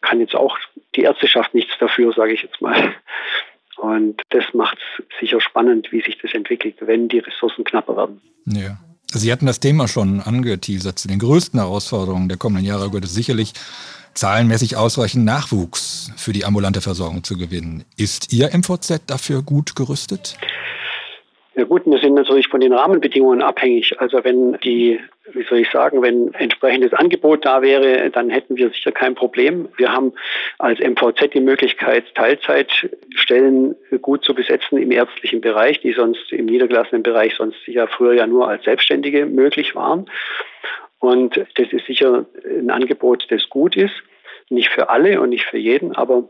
kann 0.00 0.20
jetzt 0.20 0.36
auch 0.36 0.56
die 0.94 1.02
Ärzteschaft 1.02 1.54
nichts 1.54 1.72
dafür, 1.80 2.12
sage 2.12 2.34
ich 2.34 2.42
jetzt 2.42 2.60
mal. 2.60 2.94
Und 3.78 4.22
das 4.28 4.44
macht 4.54 4.78
es 4.78 5.18
sicher 5.18 5.40
spannend, 5.40 5.90
wie 5.90 6.00
sich 6.00 6.16
das 6.18 6.32
entwickelt, 6.32 6.76
wenn 6.78 7.08
die 7.08 7.18
Ressourcen 7.18 7.64
knapper 7.64 7.96
werden. 7.96 8.20
Ja. 8.46 8.78
Sie 9.08 9.32
hatten 9.32 9.46
das 9.46 9.58
Thema 9.58 9.88
schon 9.88 10.20
angeteasert. 10.20 11.00
Zu 11.00 11.08
den 11.08 11.18
größten 11.18 11.58
Herausforderungen 11.58 12.28
der 12.28 12.38
kommenden 12.38 12.64
Jahre 12.64 12.86
gehört 12.90 13.04
es 13.04 13.14
sicherlich, 13.14 13.54
zahlenmäßig 14.16 14.76
ausreichend 14.76 15.24
Nachwuchs 15.24 16.12
für 16.16 16.32
die 16.32 16.44
ambulante 16.44 16.80
Versorgung 16.80 17.22
zu 17.22 17.36
gewinnen. 17.36 17.84
Ist 17.96 18.32
Ihr 18.32 18.50
MVZ 18.52 19.02
dafür 19.06 19.42
gut 19.42 19.76
gerüstet? 19.76 20.36
Ja 21.56 21.64
gut, 21.64 21.86
wir 21.86 21.98
sind 21.98 22.12
natürlich 22.14 22.48
von 22.48 22.60
den 22.60 22.74
Rahmenbedingungen 22.74 23.40
abhängig. 23.40 23.98
Also 23.98 24.22
wenn 24.24 24.58
die, 24.62 25.00
wie 25.32 25.42
soll 25.44 25.60
ich 25.60 25.70
sagen, 25.70 26.02
wenn 26.02 26.34
entsprechendes 26.34 26.92
Angebot 26.92 27.46
da 27.46 27.62
wäre, 27.62 28.10
dann 28.10 28.28
hätten 28.28 28.58
wir 28.58 28.68
sicher 28.68 28.92
kein 28.92 29.14
Problem. 29.14 29.66
Wir 29.78 29.90
haben 29.90 30.12
als 30.58 30.80
MVZ 30.80 31.32
die 31.32 31.40
Möglichkeit, 31.40 32.14
Teilzeitstellen 32.14 33.74
gut 34.02 34.22
zu 34.22 34.34
besetzen 34.34 34.76
im 34.76 34.90
ärztlichen 34.90 35.40
Bereich, 35.40 35.80
die 35.80 35.94
sonst 35.94 36.30
im 36.30 36.44
niedergelassenen 36.44 37.02
Bereich 37.02 37.34
sonst 37.36 37.56
sicher 37.64 37.88
früher 37.88 38.12
ja 38.12 38.26
nur 38.26 38.46
als 38.48 38.64
Selbstständige 38.64 39.24
möglich 39.24 39.74
waren. 39.74 40.10
Und 40.98 41.36
das 41.36 41.72
ist 41.72 41.86
sicher 41.86 42.24
ein 42.44 42.70
Angebot, 42.70 43.26
das 43.30 43.48
gut 43.48 43.76
ist. 43.76 43.94
Nicht 44.48 44.70
für 44.70 44.90
alle 44.90 45.20
und 45.20 45.30
nicht 45.30 45.44
für 45.44 45.58
jeden, 45.58 45.94
aber 45.94 46.28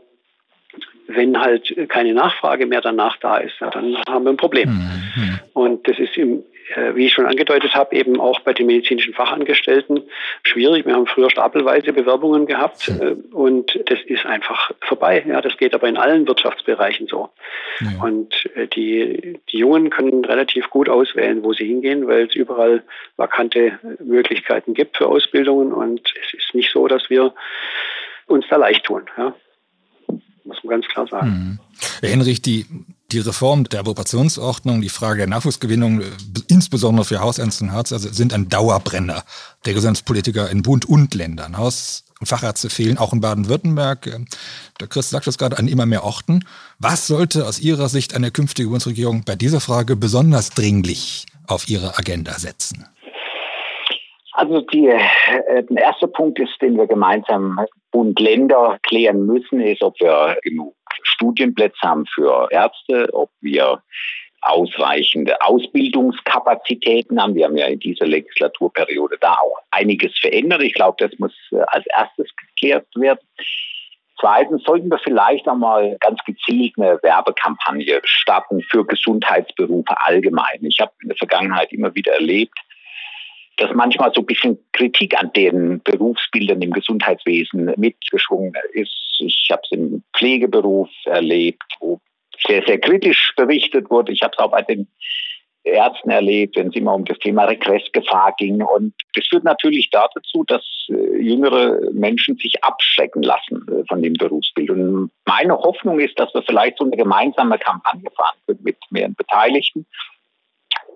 wenn 1.07 1.39
halt 1.39 1.73
keine 1.89 2.13
Nachfrage 2.13 2.65
mehr 2.65 2.81
danach 2.81 3.17
da 3.17 3.37
ist, 3.37 3.55
dann 3.59 3.97
haben 4.07 4.25
wir 4.25 4.31
ein 4.31 4.37
Problem. 4.37 4.69
Mhm. 4.69 5.36
Und 5.57 5.87
das 5.87 5.97
ist 5.97 6.15
im, 6.17 6.43
äh, 6.75 6.93
wie 6.93 7.07
ich 7.07 7.13
schon 7.13 7.25
angedeutet 7.25 7.73
habe, 7.73 7.95
eben 7.95 8.19
auch 8.19 8.41
bei 8.41 8.53
den 8.53 8.67
medizinischen 8.67 9.15
Fachangestellten 9.15 10.03
schwierig. 10.43 10.85
Wir 10.85 10.93
haben 10.93 11.07
früher 11.07 11.31
stapelweise 11.31 11.93
Bewerbungen 11.93 12.45
gehabt 12.45 12.89
mhm. 12.89 13.25
und 13.31 13.79
das 13.87 13.97
ist 14.05 14.27
einfach 14.27 14.69
vorbei. 14.81 15.25
Ja, 15.27 15.41
das 15.41 15.57
geht 15.57 15.73
aber 15.73 15.87
in 15.87 15.97
allen 15.97 16.27
Wirtschaftsbereichen 16.27 17.07
so. 17.07 17.29
Ja. 17.79 18.03
Und 18.03 18.47
äh, 18.53 18.67
die, 18.67 19.39
die 19.51 19.57
Jungen 19.57 19.89
können 19.89 20.23
relativ 20.23 20.69
gut 20.69 20.89
auswählen, 20.89 21.41
wo 21.41 21.53
sie 21.53 21.65
hingehen, 21.65 22.05
weil 22.05 22.27
es 22.27 22.35
überall 22.35 22.83
vakante 23.15 23.79
Möglichkeiten 23.99 24.75
gibt 24.75 24.97
für 24.97 25.07
Ausbildungen 25.07 25.73
und 25.73 26.13
es 26.23 26.35
ist 26.35 26.53
nicht 26.53 26.71
so, 26.71 26.87
dass 26.87 27.09
wir 27.09 27.33
uns 28.27 28.45
da 28.47 28.57
leicht 28.57 28.83
tun. 28.83 29.09
Ja 29.17 29.33
muss 30.43 30.63
man 30.63 30.79
ganz 30.79 30.87
klar 30.87 31.07
sagen. 31.07 31.27
Mhm. 31.27 32.07
Henrich, 32.07 32.41
die, 32.41 32.65
die 33.11 33.19
Reform 33.19 33.63
der 33.65 33.81
Approbationsordnung, 33.81 34.81
die 34.81 34.89
Frage 34.89 35.19
der 35.19 35.27
Nachwuchsgewinnung, 35.27 36.01
äh, 36.01 36.05
insbesondere 36.49 37.05
für 37.05 37.21
Hausärzte 37.21 37.63
und 37.63 37.73
Hausärzte, 37.73 38.13
sind 38.13 38.33
ein 38.33 38.49
Dauerbrenner 38.49 39.23
der 39.65 39.73
Gesundheitspolitiker 39.73 40.49
in 40.49 40.61
Bund 40.61 40.87
und 40.87 41.13
Ländern. 41.15 41.57
Haus- 41.57 42.03
und 42.19 42.27
Fachärzte 42.27 42.69
fehlen 42.69 42.97
auch 42.97 43.13
in 43.13 43.21
Baden-Württemberg. 43.21 44.07
Äh, 44.07 44.19
der 44.79 44.87
Chris 44.87 45.09
sagt 45.09 45.27
das 45.27 45.37
gerade 45.37 45.57
an 45.57 45.67
immer 45.67 45.85
mehr 45.85 46.03
Orten. 46.03 46.43
Was 46.79 47.07
sollte 47.07 47.47
aus 47.47 47.59
Ihrer 47.59 47.87
Sicht 47.87 48.15
eine 48.15 48.31
künftige 48.31 48.69
Bundesregierung 48.69 49.23
bei 49.25 49.35
dieser 49.35 49.61
Frage 49.61 49.95
besonders 49.95 50.49
dringlich 50.49 51.25
auf 51.47 51.69
ihre 51.69 51.97
Agenda 51.97 52.33
setzen? 52.33 52.85
Also 54.33 54.61
die, 54.61 54.87
äh, 54.87 55.63
der 55.63 55.83
erste 55.83 56.07
Punkt 56.07 56.39
ist, 56.39 56.61
den 56.61 56.77
wir 56.77 56.87
gemeinsam 56.87 57.59
Bund 57.91 58.19
Länder 58.19 58.77
klären 58.83 59.25
müssen, 59.25 59.61
ist, 59.61 59.81
ob 59.81 59.99
wir 59.99 60.37
genug 60.43 60.76
Studienplätze 61.17 61.81
haben 61.81 62.05
für 62.05 62.47
Ärzte, 62.51 63.09
ob 63.13 63.29
wir 63.41 63.81
ausreichende 64.41 65.41
Ausbildungskapazitäten 65.41 67.21
haben. 67.21 67.35
Wir 67.35 67.45
haben 67.45 67.57
ja 67.57 67.67
in 67.67 67.79
dieser 67.79 68.05
Legislaturperiode 68.05 69.17
da 69.19 69.33
auch 69.33 69.59
einiges 69.71 70.17
verändert. 70.19 70.61
Ich 70.61 70.73
glaube, 70.73 70.95
das 70.99 71.17
muss 71.19 71.33
äh, 71.51 71.57
als 71.67 71.85
erstes 71.87 72.29
geklärt 72.35 72.87
werden. 72.95 73.19
Zweitens 74.19 74.63
sollten 74.63 74.89
wir 74.89 74.99
vielleicht 74.99 75.47
einmal 75.47 75.97
ganz 75.99 76.19
gezielt 76.25 76.73
eine 76.77 76.99
Werbekampagne 77.03 78.01
starten 78.03 78.61
für 78.63 78.85
Gesundheitsberufe 78.85 79.95
allgemein. 80.01 80.63
Ich 80.63 80.79
habe 80.79 80.91
in 81.01 81.09
der 81.09 81.17
Vergangenheit 81.17 81.71
immer 81.71 81.93
wieder 81.93 82.13
erlebt, 82.13 82.57
dass 83.57 83.73
manchmal 83.73 84.11
so 84.13 84.21
ein 84.21 84.25
bisschen 84.25 84.57
Kritik 84.73 85.19
an 85.19 85.31
den 85.33 85.81
Berufsbildern 85.83 86.61
im 86.61 86.71
Gesundheitswesen 86.71 87.73
mitgeschwungen 87.77 88.53
ist. 88.73 88.93
Ich 89.19 89.49
habe 89.51 89.61
es 89.65 89.71
im 89.71 90.03
Pflegeberuf 90.15 90.89
erlebt, 91.05 91.63
wo 91.79 91.99
sehr, 92.45 92.63
sehr 92.65 92.79
kritisch 92.79 93.33
berichtet 93.35 93.89
wurde. 93.89 94.11
Ich 94.11 94.21
habe 94.21 94.33
es 94.37 94.39
auch 94.39 94.51
bei 94.51 94.61
den 94.61 94.87
Ärzten 95.63 96.09
erlebt, 96.09 96.55
wenn 96.55 96.67
es 96.69 96.75
immer 96.75 96.93
um 96.93 97.05
das 97.05 97.17
Thema 97.19 97.45
Regressgefahr 97.45 98.33
ging. 98.37 98.61
Und 98.61 98.93
das 99.15 99.27
führt 99.27 99.43
natürlich 99.43 99.89
dazu, 99.91 100.43
dass 100.45 100.63
äh, 100.89 101.21
jüngere 101.21 101.79
Menschen 101.91 102.37
sich 102.37 102.63
abschrecken 102.63 103.23
lassen 103.23 103.65
äh, 103.67 103.83
von 103.87 104.01
dem 104.01 104.13
Berufsbild. 104.13 104.69
Und 104.69 105.11
meine 105.25 105.57
Hoffnung 105.57 105.99
ist, 105.99 106.17
dass 106.19 106.33
wir 106.33 106.43
vielleicht 106.43 106.77
so 106.77 106.85
eine 106.85 106.95
gemeinsame 106.95 107.57
Kampagne 107.57 108.09
fahren 108.15 108.37
können 108.45 108.59
mit 108.63 108.77
mehreren 108.89 109.15
Beteiligten, 109.15 109.85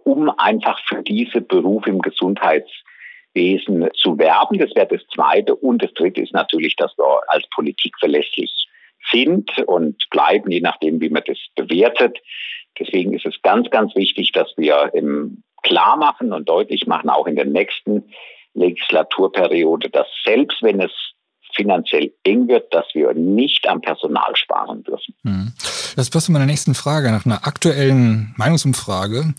um 0.03 0.29
einfach 0.37 0.79
für 0.87 1.03
diese 1.03 1.41
Berufe 1.41 1.89
im 1.89 1.99
Gesundheitswesen 1.99 3.89
zu 3.95 4.17
werben. 4.17 4.59
Das 4.59 4.75
wäre 4.75 4.87
das 4.87 5.05
Zweite. 5.13 5.55
Und 5.55 5.83
das 5.83 5.93
Dritte 5.93 6.21
ist 6.21 6.33
natürlich, 6.33 6.75
dass 6.75 6.97
wir 6.97 7.21
als 7.27 7.47
Politik 7.49 7.95
verlässlich 7.99 8.67
sind 9.11 9.51
und 9.67 10.03
bleiben, 10.09 10.51
je 10.51 10.61
nachdem, 10.61 11.01
wie 11.01 11.09
man 11.09 11.23
das 11.25 11.37
bewertet. 11.55 12.19
Deswegen 12.79 13.13
ist 13.13 13.25
es 13.25 13.41
ganz, 13.41 13.69
ganz 13.69 13.95
wichtig, 13.95 14.31
dass 14.31 14.53
wir 14.57 14.91
klar 15.63 15.97
machen 15.97 16.33
und 16.33 16.47
deutlich 16.47 16.87
machen, 16.87 17.09
auch 17.09 17.27
in 17.27 17.35
der 17.35 17.45
nächsten 17.45 18.11
Legislaturperiode, 18.53 19.89
dass 19.89 20.07
selbst 20.23 20.61
wenn 20.61 20.81
es 20.81 20.91
finanziell 21.61 22.11
eng 22.23 22.47
wird, 22.47 22.73
dass 22.73 22.85
wir 22.93 23.13
nicht 23.13 23.67
am 23.67 23.81
Personal 23.81 24.35
sparen 24.35 24.83
dürfen. 24.83 25.13
Hm. 25.23 25.53
Das 25.95 26.09
passt 26.09 26.25
zu 26.25 26.31
meiner 26.31 26.45
nächsten 26.45 26.73
Frage. 26.73 27.11
Nach 27.11 27.25
einer 27.25 27.45
aktuellen 27.45 28.33
Meinungsumfrage 28.37 29.33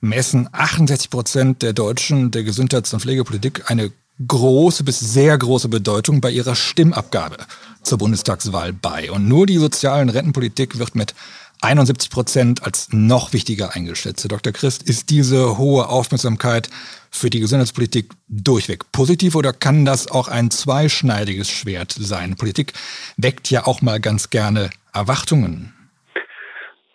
messen 0.00 0.48
68 0.52 1.10
Prozent 1.10 1.62
der 1.62 1.72
Deutschen 1.72 2.30
der 2.30 2.42
Gesundheits- 2.42 2.92
und 2.92 3.00
Pflegepolitik 3.00 3.70
eine 3.70 3.90
große 4.26 4.82
bis 4.82 4.98
sehr 4.98 5.38
große 5.38 5.68
Bedeutung 5.68 6.20
bei 6.20 6.30
ihrer 6.30 6.56
Stimmabgabe 6.56 7.36
zur 7.82 7.98
Bundestagswahl 7.98 8.72
bei. 8.72 9.10
Und 9.12 9.28
nur 9.28 9.46
die 9.46 9.58
sozialen 9.58 10.08
Rentenpolitik 10.08 10.78
wird 10.78 10.96
mit 10.96 11.14
71 11.62 12.10
Prozent 12.10 12.64
als 12.64 12.88
noch 12.92 13.32
wichtiger 13.32 13.74
eingeschätzt. 13.74 14.30
Dr. 14.30 14.52
Christ, 14.52 14.88
ist 14.88 15.10
diese 15.10 15.58
hohe 15.58 15.88
Aufmerksamkeit 15.88 16.68
für 17.10 17.30
die 17.30 17.40
Gesundheitspolitik 17.40 18.10
durchweg 18.28 18.84
positiv 18.92 19.34
oder 19.34 19.52
kann 19.52 19.84
das 19.84 20.10
auch 20.10 20.28
ein 20.28 20.50
zweischneidiges 20.50 21.50
Schwert 21.50 21.92
sein? 21.92 22.36
Politik 22.36 22.72
weckt 23.16 23.50
ja 23.50 23.66
auch 23.66 23.82
mal 23.82 24.00
ganz 24.00 24.30
gerne 24.30 24.70
Erwartungen. 24.94 25.74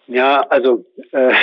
Ja, 0.08 0.42
also 0.50 0.86
äh, 1.12 1.34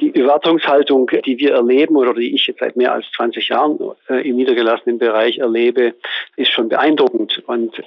die 0.00 0.14
Erwartungshaltung, 0.14 1.10
die 1.24 1.38
wir 1.38 1.52
erleben 1.52 1.96
oder 1.96 2.14
die 2.14 2.34
ich 2.34 2.46
jetzt 2.46 2.60
seit 2.60 2.76
mehr 2.76 2.92
als 2.92 3.06
20 3.16 3.48
Jahren 3.48 3.78
äh, 4.08 4.28
im 4.28 4.36
niedergelassenen 4.36 4.98
Bereich 4.98 5.38
erlebe, 5.38 5.94
ist 6.36 6.50
schon 6.50 6.68
beeindruckend. 6.68 7.42
Und, 7.46 7.78
und 7.78 7.82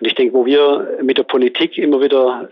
ich 0.00 0.14
denke, 0.14 0.34
wo 0.34 0.46
wir 0.46 0.98
mit 1.02 1.18
der 1.18 1.24
Politik 1.24 1.78
immer 1.78 2.00
wieder 2.00 2.50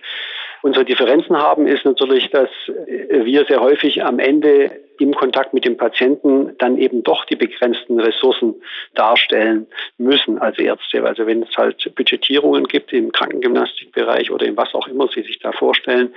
unsere 0.64 0.86
Differenzen 0.86 1.36
haben, 1.36 1.66
ist 1.66 1.84
natürlich, 1.84 2.30
dass 2.30 2.48
wir 2.66 3.44
sehr 3.44 3.60
häufig 3.60 4.02
am 4.02 4.18
Ende 4.18 4.70
im 4.98 5.12
Kontakt 5.12 5.52
mit 5.52 5.66
dem 5.66 5.76
Patienten 5.76 6.56
dann 6.56 6.78
eben 6.78 7.02
doch 7.02 7.26
die 7.26 7.36
begrenzten 7.36 8.00
Ressourcen 8.00 8.54
darstellen 8.94 9.66
müssen 9.98 10.38
als 10.38 10.58
Ärzte. 10.58 11.04
Also 11.04 11.26
wenn 11.26 11.42
es 11.42 11.54
halt 11.56 11.94
Budgetierungen 11.94 12.64
gibt 12.64 12.94
im 12.94 13.12
Krankengymnastikbereich 13.12 14.30
oder 14.30 14.46
in 14.46 14.56
was 14.56 14.72
auch 14.72 14.86
immer 14.86 15.08
Sie 15.08 15.22
sich 15.22 15.38
da 15.38 15.52
vorstellen, 15.52 16.14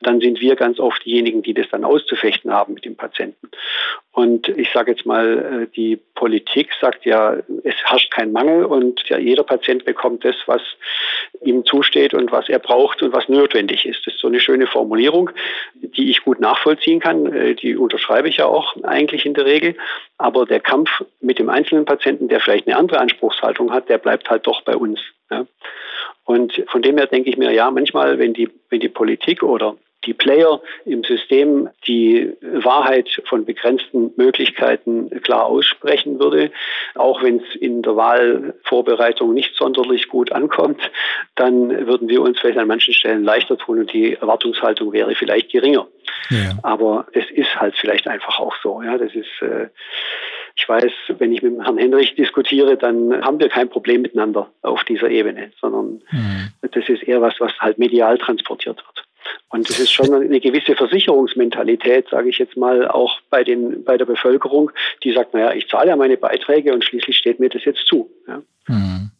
dann 0.00 0.20
sind 0.20 0.40
wir 0.40 0.56
ganz 0.56 0.80
oft 0.80 1.04
diejenigen, 1.04 1.42
die 1.42 1.52
das 1.52 1.68
dann 1.70 1.84
auszufechten 1.84 2.50
haben 2.52 2.74
mit 2.74 2.86
dem 2.86 2.96
Patienten. 2.96 3.50
Und 4.12 4.48
ich 4.48 4.70
sage 4.72 4.90
jetzt 4.90 5.06
mal, 5.06 5.38
äh, 5.62 5.66
die 5.76 5.96
Politik 6.14 6.70
sagt 6.80 7.06
ja, 7.06 7.36
es 7.62 7.76
herrscht 7.84 8.10
kein 8.10 8.32
Mangel 8.32 8.64
und 8.64 9.08
ja, 9.08 9.18
jeder 9.18 9.44
Patient 9.44 9.84
bekommt 9.84 10.24
das, 10.24 10.34
was 10.46 10.60
ihm 11.42 11.64
zusteht 11.64 12.12
und 12.12 12.32
was 12.32 12.48
er 12.48 12.58
braucht 12.58 13.02
und 13.02 13.12
was 13.12 13.28
notwendig 13.28 13.86
ist. 13.86 14.04
Das 14.04 14.14
ist 14.14 14.20
so 14.20 14.26
eine 14.26 14.40
schöne 14.40 14.66
Formulierung, 14.66 15.30
die 15.74 16.10
ich 16.10 16.24
gut 16.24 16.40
nachvollziehen 16.40 16.98
kann. 16.98 17.32
Äh, 17.32 17.54
die 17.54 17.76
unterschreibe 17.76 18.28
ich 18.28 18.38
ja 18.38 18.46
auch 18.46 18.74
eigentlich 18.82 19.24
in 19.24 19.34
der 19.34 19.46
Regel. 19.46 19.76
Aber 20.18 20.44
der 20.44 20.60
Kampf 20.60 21.04
mit 21.20 21.38
dem 21.38 21.48
einzelnen 21.48 21.84
Patienten, 21.84 22.26
der 22.26 22.40
vielleicht 22.40 22.66
eine 22.66 22.76
andere 22.76 22.98
Anspruchshaltung 22.98 23.72
hat, 23.72 23.88
der 23.88 23.98
bleibt 23.98 24.28
halt 24.28 24.44
doch 24.46 24.62
bei 24.62 24.74
uns. 24.74 25.00
Ja. 25.30 25.46
Und 26.24 26.64
von 26.66 26.82
dem 26.82 26.98
her 26.98 27.06
denke 27.06 27.30
ich 27.30 27.36
mir, 27.36 27.52
ja, 27.52 27.70
manchmal, 27.70 28.18
wenn 28.18 28.34
die, 28.34 28.50
wenn 28.70 28.80
die 28.80 28.88
Politik 28.88 29.44
oder 29.44 29.76
die 30.06 30.14
Player 30.14 30.60
im 30.84 31.04
System 31.04 31.68
die 31.86 32.32
Wahrheit 32.40 33.22
von 33.26 33.44
begrenzten 33.44 34.12
Möglichkeiten 34.16 35.10
klar 35.22 35.46
aussprechen 35.46 36.18
würde, 36.18 36.50
auch 36.94 37.22
wenn 37.22 37.40
es 37.40 37.56
in 37.56 37.82
der 37.82 37.96
Wahlvorbereitung 37.96 39.34
nicht 39.34 39.54
sonderlich 39.56 40.08
gut 40.08 40.32
ankommt, 40.32 40.80
dann 41.34 41.86
würden 41.86 42.08
wir 42.08 42.22
uns 42.22 42.40
vielleicht 42.40 42.58
an 42.58 42.68
manchen 42.68 42.94
Stellen 42.94 43.24
leichter 43.24 43.58
tun 43.58 43.80
und 43.80 43.92
die 43.92 44.14
Erwartungshaltung 44.14 44.92
wäre 44.92 45.14
vielleicht 45.14 45.50
geringer. 45.50 45.86
Ja. 46.30 46.58
Aber 46.62 47.06
es 47.12 47.30
ist 47.30 47.54
halt 47.56 47.76
vielleicht 47.76 48.06
einfach 48.06 48.38
auch 48.38 48.54
so. 48.62 48.82
Ja, 48.82 48.96
das 48.96 49.14
ist, 49.14 49.42
äh, 49.42 49.68
ich 50.56 50.68
weiß, 50.68 50.92
wenn 51.18 51.32
ich 51.32 51.42
mit 51.42 51.60
Herrn 51.62 51.78
Henrich 51.78 52.14
diskutiere, 52.14 52.76
dann 52.76 53.22
haben 53.22 53.40
wir 53.40 53.48
kein 53.48 53.68
Problem 53.68 54.02
miteinander 54.02 54.50
auf 54.62 54.84
dieser 54.84 55.10
Ebene, 55.10 55.52
sondern 55.60 56.02
mhm. 56.10 56.48
das 56.62 56.88
ist 56.88 57.02
eher 57.02 57.20
was, 57.20 57.34
was 57.40 57.52
halt 57.58 57.78
medial 57.78 58.18
transportiert 58.18 58.76
wird. 58.78 59.04
Und 59.48 59.68
es 59.68 59.78
ist 59.78 59.90
schon 59.90 60.12
eine 60.12 60.40
gewisse 60.40 60.76
Versicherungsmentalität, 60.76 62.08
sage 62.10 62.28
ich 62.28 62.38
jetzt 62.38 62.56
mal, 62.56 62.88
auch 62.88 63.18
bei, 63.30 63.44
den, 63.44 63.84
bei 63.84 63.96
der 63.96 64.04
Bevölkerung, 64.04 64.70
die 65.02 65.12
sagt, 65.12 65.34
naja, 65.34 65.52
ich 65.52 65.68
zahle 65.68 65.90
ja 65.90 65.96
meine 65.96 66.16
Beiträge 66.16 66.72
und 66.72 66.84
schließlich 66.84 67.16
steht 67.16 67.40
mir 67.40 67.48
das 67.48 67.64
jetzt 67.64 67.86
zu. 67.86 68.10
Ja. 68.28 68.42
Hm. 68.66 69.10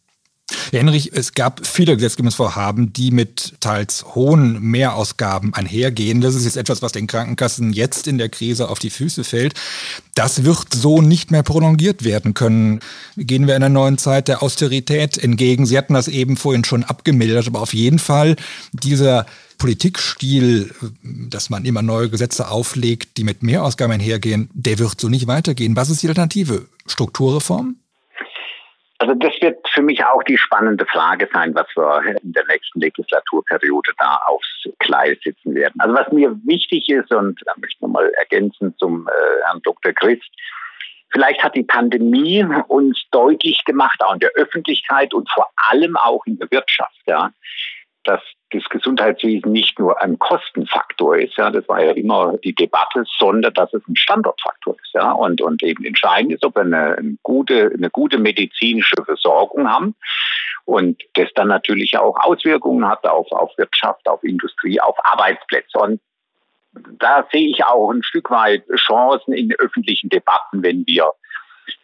Henrich, 0.71 1.11
es 1.13 1.33
gab 1.33 1.65
viele 1.65 1.95
Gesetzgebungsvorhaben, 1.95 2.93
die 2.93 3.11
mit 3.11 3.55
teils 3.59 4.15
hohen 4.15 4.61
Mehrausgaben 4.61 5.53
einhergehen. 5.53 6.21
Das 6.21 6.35
ist 6.35 6.45
jetzt 6.45 6.57
etwas, 6.57 6.81
was 6.81 6.93
den 6.93 7.07
Krankenkassen 7.07 7.73
jetzt 7.73 8.07
in 8.07 8.17
der 8.17 8.29
Krise 8.29 8.69
auf 8.69 8.79
die 8.79 8.89
Füße 8.89 9.23
fällt. 9.23 9.53
Das 10.15 10.45
wird 10.45 10.73
so 10.73 11.01
nicht 11.01 11.29
mehr 11.29 11.43
prolongiert 11.43 12.03
werden 12.05 12.33
können. 12.33 12.79
Gehen 13.17 13.47
wir 13.47 13.55
in 13.55 13.63
einer 13.63 13.73
neuen 13.73 13.97
Zeit 13.97 14.27
der 14.29 14.41
Austerität 14.41 15.17
entgegen. 15.17 15.65
Sie 15.65 15.77
hatten 15.77 15.93
das 15.93 16.07
eben 16.07 16.37
vorhin 16.37 16.63
schon 16.63 16.83
abgemildert, 16.83 17.47
aber 17.47 17.61
auf 17.61 17.73
jeden 17.73 17.99
Fall 17.99 18.35
dieser 18.71 19.25
Politikstil, 19.61 20.71
dass 21.03 21.51
man 21.51 21.65
immer 21.65 21.83
neue 21.83 22.09
Gesetze 22.09 22.49
auflegt, 22.49 23.17
die 23.17 23.23
mit 23.23 23.43
Mehrausgaben 23.43 23.93
einhergehen, 23.93 24.49
der 24.53 24.79
wird 24.79 24.99
so 24.99 25.07
nicht 25.07 25.27
weitergehen. 25.27 25.75
Was 25.75 25.91
ist 25.91 26.01
die 26.01 26.07
Alternative? 26.07 26.67
Strukturreform? 26.87 27.75
Also 28.97 29.13
das 29.15 29.33
wird 29.39 29.57
für 29.71 29.83
mich 29.83 30.03
auch 30.03 30.23
die 30.23 30.37
spannende 30.37 30.85
Frage 30.87 31.29
sein, 31.31 31.53
was 31.53 31.67
wir 31.75 32.17
in 32.23 32.33
der 32.33 32.45
nächsten 32.47 32.79
Legislaturperiode 32.79 33.91
da 33.99 34.19
aufs 34.27 34.67
Gleis 34.79 35.17
sitzen 35.23 35.53
werden. 35.53 35.79
Also 35.79 35.93
was 35.93 36.11
mir 36.11 36.35
wichtig 36.43 36.89
ist, 36.89 37.11
und 37.11 37.39
da 37.45 37.53
möchte 37.57 37.75
ich 37.75 37.81
nochmal 37.81 38.11
ergänzen 38.17 38.75
zum 38.79 39.07
äh, 39.07 39.45
Herrn 39.45 39.61
Dr. 39.63 39.93
Christ, 39.93 40.29
Vielleicht 41.13 41.43
hat 41.43 41.55
die 41.55 41.63
Pandemie 41.63 42.45
uns 42.69 43.03
deutlich 43.11 43.65
gemacht, 43.65 44.01
auch 44.01 44.13
in 44.13 44.21
der 44.21 44.31
Öffentlichkeit 44.35 45.13
und 45.13 45.29
vor 45.29 45.51
allem 45.57 45.97
auch 45.97 46.25
in 46.25 46.37
der 46.37 46.49
Wirtschaft, 46.51 47.01
ja, 47.05 47.31
dass 48.03 48.21
das 48.51 48.63
Gesundheitswesen 48.69 49.51
nicht 49.51 49.79
nur 49.79 50.01
ein 50.01 50.19
Kostenfaktor 50.19 51.17
ist, 51.17 51.37
ja, 51.37 51.49
das 51.49 51.67
war 51.69 51.83
ja 51.83 51.91
immer 51.91 52.37
die 52.43 52.53
Debatte, 52.53 53.03
sondern 53.17 53.53
dass 53.53 53.73
es 53.73 53.81
ein 53.87 53.95
Standortfaktor 53.95 54.75
ist, 54.81 54.93
ja, 54.93 55.11
und, 55.11 55.41
und 55.41 55.63
eben 55.63 55.85
entscheidend 55.85 56.33
ist, 56.33 56.43
ob 56.43 56.55
wir 56.55 56.61
eine, 56.61 56.97
eine 56.97 57.17
gute, 57.23 57.71
eine 57.73 57.89
gute 57.89 58.17
medizinische 58.17 59.03
Versorgung 59.05 59.69
haben 59.69 59.95
und 60.65 61.01
das 61.13 61.29
dann 61.35 61.47
natürlich 61.47 61.97
auch 61.97 62.17
Auswirkungen 62.19 62.87
hat 62.87 63.05
auf, 63.05 63.31
auf 63.31 63.57
Wirtschaft, 63.57 64.07
auf 64.07 64.23
Industrie, 64.23 64.79
auf 64.79 64.95
Arbeitsplätze. 65.03 65.77
Und 65.77 66.01
da 66.73 67.27
sehe 67.31 67.49
ich 67.49 67.63
auch 67.65 67.91
ein 67.91 68.03
Stück 68.03 68.29
weit 68.31 68.63
Chancen 68.75 69.33
in 69.33 69.53
öffentlichen 69.53 70.09
Debatten, 70.09 70.63
wenn 70.63 70.85
wir 70.87 71.11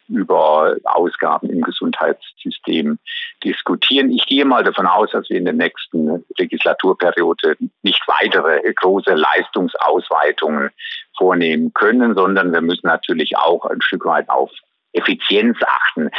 über 0.08 0.76
Ausgaben 0.84 1.50
im 1.50 1.62
Gesundheitssystem 1.62 2.98
diskutieren. 3.44 4.10
Ich 4.10 4.26
gehe 4.26 4.44
mal 4.44 4.64
davon 4.64 4.86
aus, 4.86 5.10
dass 5.10 5.28
wir 5.28 5.36
in 5.36 5.44
der 5.44 5.54
nächsten 5.54 6.24
Legislaturperiode 6.36 7.56
nicht 7.82 8.02
weitere 8.06 8.72
große 8.74 9.14
Leistungsausweitungen 9.14 10.70
vornehmen 11.16 11.72
können, 11.74 12.14
sondern 12.14 12.52
wir 12.52 12.62
müssen 12.62 12.86
natürlich 12.86 13.36
auch 13.36 13.64
ein 13.66 13.82
Stück 13.82 14.04
weit 14.06 14.28
auf 14.30 14.50
Effizienz 14.92 15.58
achten. 15.62 16.10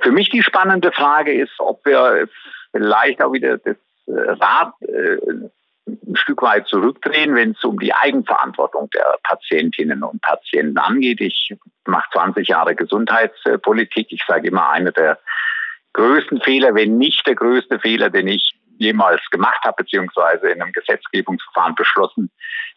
Für 0.00 0.12
mich 0.12 0.30
die 0.30 0.42
spannende 0.42 0.92
Frage 0.92 1.34
ist, 1.34 1.52
ob 1.58 1.84
wir 1.84 2.28
vielleicht 2.70 3.22
auch 3.22 3.32
wieder 3.32 3.58
das 3.58 3.76
Rad 4.06 4.72
äh, 4.82 5.18
ein 5.86 6.16
Stück 6.16 6.42
weit 6.42 6.68
zurückdrehen, 6.68 7.34
wenn 7.34 7.52
es 7.52 7.64
um 7.64 7.78
die 7.78 7.92
Eigenverantwortung 7.92 8.88
der 8.90 9.16
Patientinnen 9.22 10.02
und 10.02 10.20
Patienten 10.22 10.78
angeht. 10.78 11.20
Ich 11.20 11.54
mache 11.86 12.08
20 12.12 12.48
Jahre 12.48 12.74
Gesundheitspolitik. 12.74 14.08
Ich 14.10 14.22
sage 14.26 14.48
immer, 14.48 14.70
einer 14.70 14.92
der 14.92 15.18
größten 15.92 16.40
Fehler, 16.40 16.74
wenn 16.74 16.98
nicht 16.98 17.26
der 17.26 17.34
größte 17.34 17.78
Fehler, 17.78 18.10
den 18.10 18.28
ich 18.28 18.54
jemals 18.78 19.20
gemacht 19.30 19.60
habe, 19.64 19.82
beziehungsweise 19.82 20.48
in 20.48 20.62
einem 20.62 20.72
Gesetzgebungsverfahren 20.72 21.74
beschlossen 21.74 22.30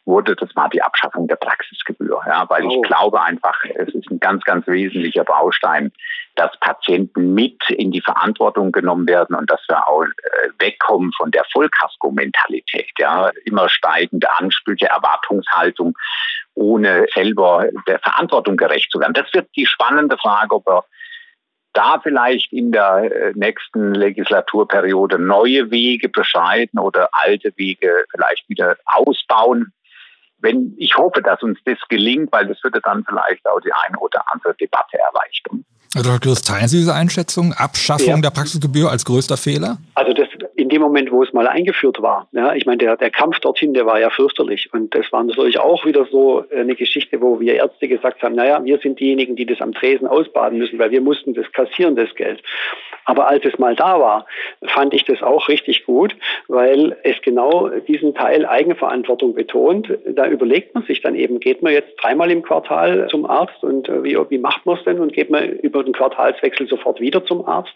wurde, 0.05 0.36
das 0.36 0.55
war 0.55 0.69
die 0.69 0.81
Abschaffung 0.81 1.27
der 1.27 1.36
Praxisgebühr. 1.36 2.21
Ja, 2.27 2.45
weil 2.49 2.65
oh. 2.65 2.69
ich 2.69 2.88
glaube 2.88 3.21
einfach, 3.21 3.55
es 3.75 3.93
ist 3.93 4.10
ein 4.12 4.19
ganz, 4.19 4.43
ganz 4.43 4.67
wesentlicher 4.67 5.23
Baustein, 5.23 5.91
dass 6.36 6.58
Patienten 6.60 7.34
mit 7.34 7.69
in 7.69 7.91
die 7.91 8.01
Verantwortung 8.01 8.71
genommen 8.71 9.08
werden 9.08 9.36
und 9.36 9.49
dass 9.49 9.62
wir 9.67 9.88
auch 9.88 10.03
äh, 10.03 10.49
wegkommen 10.60 11.12
von 11.13 11.31
der 11.31 11.43
Vollkasko-Mentalität. 11.51 12.91
Ja, 12.99 13.31
immer 13.45 13.69
steigende 13.69 14.31
Ansprüche, 14.31 14.88
Erwartungshaltung 14.88 15.97
ohne 16.53 17.05
selber 17.13 17.67
der 17.88 17.99
Verantwortung 17.99 18.58
gerecht 18.58 18.91
zu 18.91 18.99
werden. 18.99 19.13
Das 19.13 19.34
wird 19.34 19.49
die 19.55 19.65
spannende 19.65 20.17
Frage, 20.17 20.55
ob 20.55 20.67
er 20.67 20.86
da 21.76 22.00
vielleicht 22.02 22.52
in 22.54 22.72
der 22.72 23.12
äh, 23.12 23.34
nächsten 23.36 23.94
Legislaturperiode 23.94 25.20
neue 25.20 25.70
Wege 25.70 26.10
beschreiten 26.10 26.80
oder 26.80 27.10
alte 27.12 27.52
Wege 27.58 28.06
vielleicht 28.10 28.50
wieder 28.50 28.78
ausbauen. 28.86 29.74
Wenn, 30.40 30.74
ich 30.78 30.98
hoffe, 30.98 31.22
dass 31.22 31.44
uns 31.44 31.60
das 31.66 31.78
gelingt, 31.90 32.32
weil 32.32 32.48
das 32.48 32.64
würde 32.64 32.82
dann 32.82 33.04
vielleicht 33.06 33.46
auch 33.48 33.60
die 33.60 33.74
eine 33.74 33.98
oder 34.00 34.24
andere 34.32 34.56
Debatte 34.56 34.98
erleichtern. 34.98 35.66
Also 35.93 36.12
Herr 36.12 36.19
Christ, 36.19 36.48
teilen 36.48 36.67
Sie 36.67 36.78
diese 36.78 36.93
Einschätzung? 36.93 37.54
Abschaffung 37.54 38.15
ja. 38.15 38.21
der 38.21 38.30
Praxisgebühr 38.30 38.89
als 38.89 39.06
größter 39.06 39.38
Fehler? 39.38 39.78
Also 39.95 40.13
das 40.13 40.28
in 40.56 40.69
dem 40.69 40.82
Moment, 40.82 41.12
wo 41.12 41.21
es 41.21 41.34
mal 41.34 41.48
eingeführt 41.48 42.02
war. 42.02 42.28
Ja, 42.32 42.54
ich 42.54 42.65
meine, 42.65 42.78
der, 42.78 42.98
der 42.98 43.12
Kampf 43.12 43.39
dorthin, 43.39 43.74
der 43.74 43.86
war 43.86 44.00
ja 44.00 44.10
fürchterlich. 44.10 44.69
Und 44.74 44.95
das 44.95 45.12
war 45.12 45.24
natürlich 45.24 45.60
auch 45.60 45.86
wieder 45.86 46.06
so 46.06 46.43
eine 46.56 46.76
Geschichte, 46.76 47.21
wo 47.21 47.39
wir 47.39 47.56
Ärzte 47.56 47.88
gesagt 47.88 48.24
haben, 48.24 48.36
naja, 48.36 48.63
wir 48.63 48.80
sind 48.80 49.00
diejenigen, 49.00 49.36
die 49.36 49.45
das 49.45 49.62
am 49.62 49.74
Tresen 49.74 50.08
ausbaden 50.08 50.58
müssen, 50.58 50.80
weil 50.80 50.91
wir 50.91 51.02
mussten 51.02 51.34
das 51.34 51.52
kassieren, 51.52 51.95
das 51.95 52.13
Geld. 52.15 52.41
Aber 53.06 53.28
als 53.28 53.45
es 53.45 53.60
mal 53.60 53.76
da 53.76 54.00
war, 54.00 54.26
fand 54.65 54.93
ich 54.93 55.04
das 55.06 55.21
auch 55.21 55.48
richtig 55.50 55.86
gut, 55.86 56.15
weil 56.48 56.98
es 57.04 57.15
genau 57.21 57.69
diesen 57.69 58.15
Teil 58.15 58.45
Eigenverantwortung 58.45 59.36
betont. 59.36 59.89
Da 60.08 60.28
überlegt 60.28 60.74
man 60.74 60.84
sich 60.86 61.02
dann 61.02 61.15
eben, 61.15 61.39
geht 61.39 61.62
man 61.62 61.74
jetzt 61.74 61.93
dreimal 62.02 62.32
im 62.32 62.41
Quartal 62.41 63.08
zum 63.10 63.26
Arzt 63.26 63.63
und 63.63 63.88
äh, 63.88 64.04
wie, 64.04 64.17
wie 64.30 64.38
macht 64.39 64.65
man 64.65 64.78
es 64.78 64.84
denn 64.84 65.00
und 65.00 65.13
geht 65.13 65.30
man 65.30 65.48
über 65.48 65.85
den 65.86 65.93
Quartalswechsel 65.93 66.67
sofort 66.67 67.00
wieder 67.00 67.26
zum 67.26 67.48
Arzt? 67.48 67.74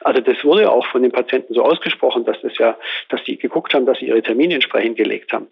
Also 0.00 0.20
das 0.20 0.44
wurde 0.44 0.70
auch 0.70 0.86
von 0.86 1.02
den 1.02 1.12
Patienten 1.12 1.54
so 1.54 1.62
ausgesprochen, 1.62 2.24
dass 2.24 2.40
das 2.42 2.56
ja, 2.58 2.76
dass 3.08 3.22
die 3.24 3.38
geguckt 3.38 3.74
haben, 3.74 3.86
dass 3.86 3.98
sie 3.98 4.06
ihre 4.06 4.22
Termine 4.22 4.54
entsprechend 4.54 4.96
gelegt 4.96 5.32
haben. 5.32 5.48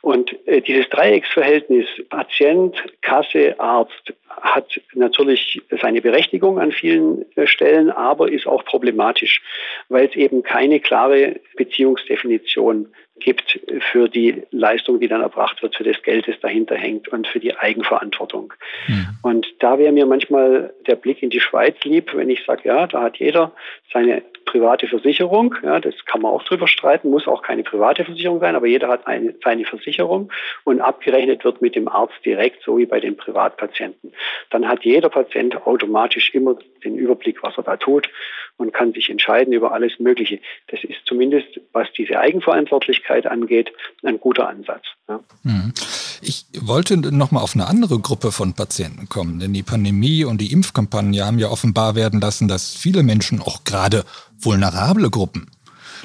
Und 0.00 0.36
äh, 0.46 0.60
dieses 0.60 0.88
Dreiecksverhältnis 0.90 1.86
Patient, 2.08 2.76
Kasse, 3.02 3.58
Arzt 3.58 4.12
hat 4.28 4.80
natürlich 4.94 5.60
seine 5.80 6.00
Berechtigung 6.00 6.60
an 6.60 6.72
vielen 6.72 7.24
äh, 7.36 7.46
Stellen, 7.46 7.90
aber 7.90 8.30
ist 8.30 8.46
auch 8.46 8.64
problematisch, 8.64 9.42
weil 9.88 10.06
es 10.06 10.14
eben 10.14 10.42
keine 10.42 10.80
klare 10.80 11.40
Beziehungsdefinition 11.56 12.88
gibt 13.20 13.60
für 13.92 14.08
die 14.08 14.42
Leistung, 14.50 15.00
die 15.00 15.08
dann 15.08 15.20
erbracht 15.20 15.62
wird, 15.62 15.76
für 15.76 15.84
das 15.84 16.02
Geld, 16.02 16.28
das 16.28 16.38
dahinter 16.40 16.76
hängt 16.76 17.08
und 17.08 17.26
für 17.26 17.40
die 17.40 17.56
Eigenverantwortung. 17.56 18.52
Mhm. 18.86 19.08
Und 19.22 19.46
da 19.60 19.78
wäre 19.78 19.92
mir 19.92 20.06
manchmal 20.06 20.74
der 20.86 20.96
Blick 20.96 21.22
in 21.22 21.30
die 21.30 21.40
Schweiz 21.40 21.76
lieb, 21.84 22.14
wenn 22.14 22.30
ich 22.30 22.44
sage, 22.44 22.62
ja, 22.64 22.86
da 22.86 23.02
hat 23.02 23.18
jeder 23.18 23.52
seine 23.92 24.22
private 24.48 24.86
Versicherung. 24.86 25.54
Ja, 25.62 25.78
das 25.78 25.94
kann 26.06 26.22
man 26.22 26.32
auch 26.32 26.42
drüber 26.42 26.66
streiten, 26.66 27.10
muss 27.10 27.28
auch 27.28 27.42
keine 27.42 27.62
private 27.62 28.04
Versicherung 28.04 28.40
sein, 28.40 28.56
aber 28.56 28.66
jeder 28.66 28.88
hat 28.88 29.06
eine, 29.06 29.34
seine 29.44 29.64
Versicherung 29.64 30.32
und 30.64 30.80
abgerechnet 30.80 31.44
wird 31.44 31.60
mit 31.60 31.74
dem 31.74 31.88
Arzt 31.88 32.24
direkt, 32.24 32.62
so 32.62 32.78
wie 32.78 32.86
bei 32.86 33.00
den 33.00 33.16
Privatpatienten. 33.16 34.12
Dann 34.50 34.66
hat 34.66 34.84
jeder 34.84 35.10
Patient 35.10 35.66
automatisch 35.66 36.34
immer 36.34 36.56
den 36.84 36.96
Überblick, 36.96 37.42
was 37.42 37.56
er 37.58 37.64
da 37.64 37.76
tut 37.76 38.08
und 38.56 38.72
kann 38.72 38.92
sich 38.92 39.10
entscheiden 39.10 39.52
über 39.52 39.72
alles 39.72 39.98
Mögliche. 39.98 40.40
Das 40.68 40.82
ist 40.82 41.04
zumindest, 41.04 41.60
was 41.72 41.92
diese 41.92 42.18
Eigenverantwortlichkeit 42.18 43.07
angeht, 43.26 43.70
ein 44.02 44.18
guter 44.20 44.48
Ansatz. 44.48 44.82
Ja. 45.08 45.20
Mhm. 45.42 45.72
Ich 46.20 46.46
wollte 46.60 46.96
noch 46.96 47.30
mal 47.30 47.40
auf 47.40 47.54
eine 47.54 47.66
andere 47.66 47.98
Gruppe 48.00 48.32
von 48.32 48.54
Patienten 48.54 49.08
kommen, 49.08 49.38
denn 49.38 49.52
die 49.52 49.62
Pandemie 49.62 50.24
und 50.24 50.40
die 50.40 50.52
Impfkampagne 50.52 51.24
haben 51.24 51.38
ja 51.38 51.48
offenbar 51.48 51.94
werden 51.94 52.20
lassen, 52.20 52.48
dass 52.48 52.74
viele 52.74 53.02
Menschen, 53.02 53.40
auch 53.40 53.64
gerade 53.64 54.04
vulnerable 54.40 55.10
Gruppen, 55.10 55.46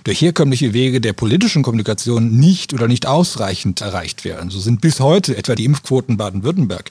durch 0.03 0.21
herkömmliche 0.21 0.73
Wege 0.73 1.01
der 1.01 1.13
politischen 1.13 1.63
Kommunikation 1.63 2.31
nicht 2.39 2.73
oder 2.73 2.87
nicht 2.87 3.05
ausreichend 3.05 3.81
erreicht 3.81 4.25
werden. 4.25 4.49
So 4.49 4.59
sind 4.59 4.81
bis 4.81 4.99
heute 4.99 5.37
etwa 5.37 5.55
die 5.55 5.65
Impfquoten 5.65 6.17
Baden-Württemberg 6.17 6.89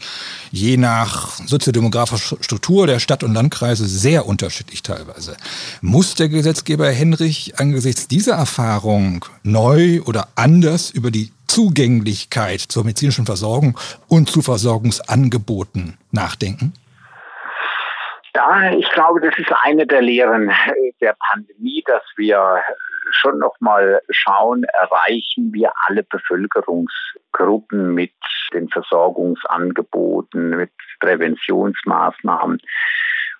je 0.50 0.76
nach 0.76 1.32
soziodemografischer 1.46 2.36
Struktur 2.40 2.86
der 2.86 2.98
Stadt- 2.98 3.22
und 3.22 3.34
Landkreise 3.34 3.86
sehr 3.86 4.26
unterschiedlich 4.26 4.82
teilweise. 4.82 5.36
Muss 5.80 6.14
der 6.14 6.28
Gesetzgeber 6.28 6.90
Henrich 6.90 7.58
angesichts 7.58 8.08
dieser 8.08 8.34
Erfahrung 8.34 9.24
neu 9.42 10.00
oder 10.02 10.28
anders 10.34 10.90
über 10.90 11.10
die 11.10 11.32
Zugänglichkeit 11.46 12.60
zur 12.60 12.84
medizinischen 12.84 13.26
Versorgung 13.26 13.78
und 14.08 14.30
zu 14.30 14.40
Versorgungsangeboten 14.40 15.98
nachdenken? 16.10 16.72
Ja, 18.34 18.72
ich 18.72 18.88
glaube, 18.92 19.20
das 19.20 19.38
ist 19.38 19.52
eine 19.62 19.86
der 19.86 20.00
Lehren 20.00 20.50
der 21.02 21.14
Pandemie, 21.30 21.84
dass 21.86 22.02
wir 22.16 22.62
schon 23.12 23.38
noch 23.38 23.54
mal 23.60 24.02
schauen, 24.10 24.64
erreichen 24.64 25.52
wir 25.52 25.72
alle 25.86 26.02
Bevölkerungsgruppen 26.02 27.94
mit 27.94 28.12
den 28.52 28.68
Versorgungsangeboten, 28.68 30.50
mit 30.50 30.70
Präventionsmaßnahmen 31.00 32.60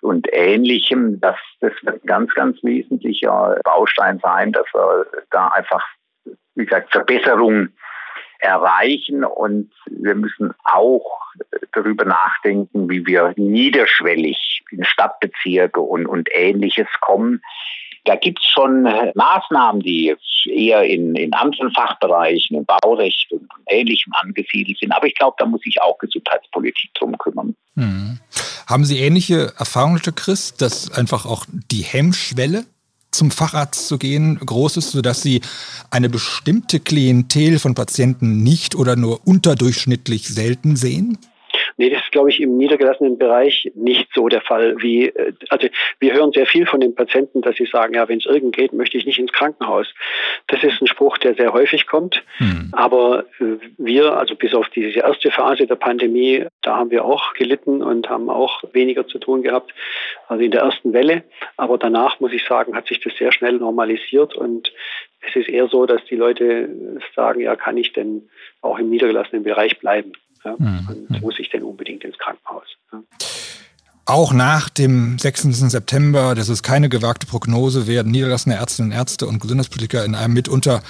und 0.01 0.27
Ähnlichem. 0.31 1.19
Das, 1.19 1.37
das 1.59 1.73
wird 1.81 2.03
ein 2.03 2.07
ganz, 2.07 2.33
ganz 2.33 2.63
wesentlicher 2.63 3.59
Baustein 3.63 4.19
sein, 4.19 4.51
dass 4.51 4.65
wir 4.73 5.05
da 5.31 5.47
einfach, 5.49 5.85
wie 6.55 6.65
gesagt, 6.65 6.91
Verbesserungen 6.91 7.75
erreichen 8.39 9.23
und 9.23 9.71
wir 9.85 10.15
müssen 10.15 10.53
auch 10.65 11.21
darüber 11.71 12.03
nachdenken, 12.03 12.89
wie 12.89 13.05
wir 13.05 13.33
niederschwellig 13.37 14.63
in 14.69 14.83
Stadtbezirke 14.83 15.79
und, 15.79 16.05
und 16.05 16.27
Ähnliches 16.31 16.87
kommen. 16.99 17.41
Da 18.05 18.15
gibt 18.15 18.39
es 18.39 18.45
schon 18.47 18.83
Maßnahmen, 18.83 19.81
die 19.81 20.15
eher 20.45 20.83
in, 20.83 21.15
in 21.15 21.33
anderen 21.33 21.71
Fachbereichen, 21.71 22.57
im 22.57 22.65
Baurecht 22.65 23.31
und 23.31 23.49
Ähnlichem 23.67 24.11
angesiedelt 24.13 24.77
sind. 24.79 24.91
Aber 24.91 25.07
ich 25.07 25.15
glaube, 25.15 25.35
da 25.39 25.45
muss 25.45 25.61
sich 25.61 25.81
auch 25.81 25.97
Gesundheitspolitik 25.97 26.93
drum 26.95 27.17
kümmern. 27.17 27.55
Hm. 27.75 28.19
Haben 28.67 28.85
Sie 28.85 28.99
ähnliche 28.99 29.53
Erfahrungen, 29.57 30.01
Chris, 30.15 30.55
dass 30.55 30.91
einfach 30.91 31.25
auch 31.25 31.45
die 31.49 31.83
Hemmschwelle 31.83 32.65
zum 33.11 33.31
Facharzt 33.31 33.87
zu 33.87 33.97
gehen 33.97 34.39
groß 34.39 34.77
ist, 34.77 34.91
sodass 34.91 35.21
sie 35.21 35.41
eine 35.91 36.09
bestimmte 36.09 36.79
Klientel 36.79 37.59
von 37.59 37.75
Patienten 37.75 38.41
nicht 38.43 38.75
oder 38.75 38.95
nur 38.95 39.25
unterdurchschnittlich 39.27 40.27
selten 40.27 40.75
sehen? 40.75 41.17
Nee, 41.83 41.89
das 41.89 42.01
ist, 42.01 42.13
glaube 42.13 42.29
ich, 42.29 42.39
im 42.39 42.55
niedergelassenen 42.55 43.17
Bereich 43.17 43.69
nicht 43.75 44.07
so 44.15 44.29
der 44.29 44.39
Fall. 44.39 44.81
Wie, 44.81 45.07
äh, 45.07 45.33
also 45.49 45.67
wir 45.99 46.13
hören 46.13 46.31
sehr 46.31 46.45
viel 46.45 46.65
von 46.65 46.79
den 46.79 46.95
Patienten, 46.95 47.41
dass 47.41 47.57
sie 47.57 47.65
sagen, 47.65 47.93
ja, 47.93 48.07
wenn 48.07 48.19
es 48.19 48.25
irgend 48.25 48.55
geht, 48.55 48.71
möchte 48.71 48.97
ich 48.97 49.05
nicht 49.05 49.19
ins 49.19 49.33
Krankenhaus. 49.33 49.93
Das 50.47 50.63
ist 50.63 50.81
ein 50.81 50.87
Spruch, 50.87 51.17
der 51.17 51.35
sehr 51.35 51.51
häufig 51.51 51.85
kommt. 51.85 52.23
Hm. 52.37 52.69
Aber 52.71 53.25
äh, 53.41 53.57
wir, 53.77 54.17
also 54.17 54.33
bis 54.35 54.53
auf 54.53 54.69
diese 54.69 54.99
erste 54.99 55.29
Phase 55.29 55.67
der 55.67 55.75
Pandemie, 55.75 56.45
da 56.61 56.77
haben 56.77 56.89
wir 56.89 57.03
auch 57.03 57.33
gelitten 57.33 57.83
und 57.83 58.09
haben 58.09 58.29
auch 58.29 58.63
weniger 58.71 59.05
zu 59.05 59.19
tun 59.19 59.43
gehabt, 59.43 59.73
also 60.29 60.41
in 60.41 60.51
der 60.51 60.61
ersten 60.61 60.93
Welle. 60.93 61.23
Aber 61.57 61.77
danach, 61.77 62.21
muss 62.21 62.31
ich 62.31 62.45
sagen, 62.45 62.77
hat 62.77 62.87
sich 62.87 63.01
das 63.01 63.11
sehr 63.17 63.33
schnell 63.33 63.57
normalisiert 63.57 64.35
und 64.35 64.71
es 65.19 65.35
ist 65.35 65.49
eher 65.49 65.67
so, 65.67 65.85
dass 65.85 66.03
die 66.05 66.15
Leute 66.15 66.69
sagen, 67.13 67.41
ja, 67.41 67.57
kann 67.57 67.75
ich 67.75 67.91
denn 67.91 68.29
auch 68.61 68.79
im 68.79 68.89
niedergelassenen 68.89 69.43
Bereich 69.43 69.79
bleiben? 69.79 70.13
Ja? 70.43 70.55
Mhm. 70.57 71.07
Und 71.09 71.21
muss 71.21 71.39
ich 71.39 71.49
denn 71.49 71.63
unbedingt 71.63 72.03
ins 72.03 72.17
Krankenhaus? 72.17 72.65
Ja? 72.91 72.99
Auch 74.05 74.33
nach 74.33 74.67
dem 74.67 75.17
6. 75.17 75.43
September, 75.71 76.35
das 76.35 76.49
ist 76.49 76.61
keine 76.61 76.89
gewagte 76.89 77.25
Prognose, 77.25 77.87
werden 77.87 78.11
niedergelassene 78.11 78.55
Ärztinnen 78.55 78.91
und 78.91 78.97
Ärzte 78.97 79.27
und 79.27 79.39
Gesundheitspolitiker 79.39 80.03
in 80.03 80.13
einem 80.13 80.33
mitunter 80.33 80.83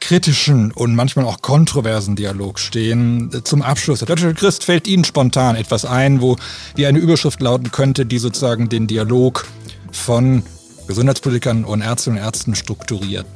kritischen 0.00 0.72
und 0.72 0.94
manchmal 0.94 1.26
auch 1.26 1.42
kontroversen 1.42 2.16
Dialog 2.16 2.58
stehen. 2.58 3.30
Zum 3.44 3.60
Abschluss, 3.60 4.00
Herr 4.00 4.06
Deutsche 4.06 4.32
Christ, 4.32 4.64
fällt 4.64 4.86
Ihnen 4.86 5.04
spontan 5.04 5.56
etwas 5.56 5.84
ein, 5.84 6.20
wo 6.22 6.36
wie 6.76 6.86
eine 6.86 6.98
Überschrift 6.98 7.40
lauten 7.42 7.70
könnte, 7.72 8.06
die 8.06 8.18
sozusagen 8.18 8.68
den 8.68 8.86
Dialog 8.86 9.46
von 9.92 10.42
Gesundheitspolitikern 10.86 11.64
und 11.64 11.82
Ärztinnen 11.82 12.18
und 12.18 12.24
Ärzten 12.24 12.54
strukturiert? 12.54 13.26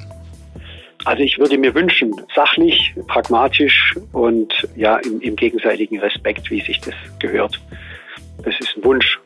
Also 1.05 1.23
ich 1.23 1.39
würde 1.39 1.57
mir 1.57 1.75
wünschen, 1.75 2.15
sachlich, 2.35 2.95
pragmatisch 3.07 3.97
und 4.13 4.53
ja 4.77 4.97
im, 4.99 5.21
im 5.21 5.37
gegenseitigen 5.37 5.99
Respekt, 6.01 6.51
wie 6.51 6.61
sich 6.61 6.81
das 6.81 6.95
gehört. 7.19 7.59
Das 8.45 8.55
ist 8.61 8.77
ein 8.77 8.85
Wunsch. 8.85 9.19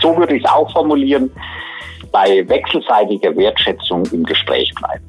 So 0.00 0.16
würde 0.16 0.36
ich 0.36 0.44
es 0.44 0.50
auch 0.50 0.70
formulieren, 0.72 1.30
bei 2.10 2.48
wechselseitiger 2.48 3.36
Wertschätzung 3.36 4.04
im 4.12 4.24
Gespräch 4.24 4.72
bleiben. 4.74 5.04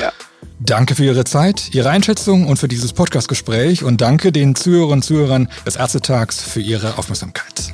Ja. 0.00 0.12
Danke 0.60 0.94
für 0.94 1.04
Ihre 1.04 1.24
Zeit, 1.24 1.74
Ihre 1.74 1.90
Einschätzung 1.90 2.46
und 2.46 2.56
für 2.56 2.68
dieses 2.68 2.92
Podcast-Gespräch 2.92 3.82
und 3.82 4.00
danke 4.00 4.30
den 4.30 4.54
Zuhörerinnen 4.54 4.98
und 4.98 5.02
Zuhörern 5.02 5.48
des 5.66 5.74
Ärztetags 5.74 6.40
für 6.40 6.60
Ihre 6.60 6.98
Aufmerksamkeit. 6.98 7.72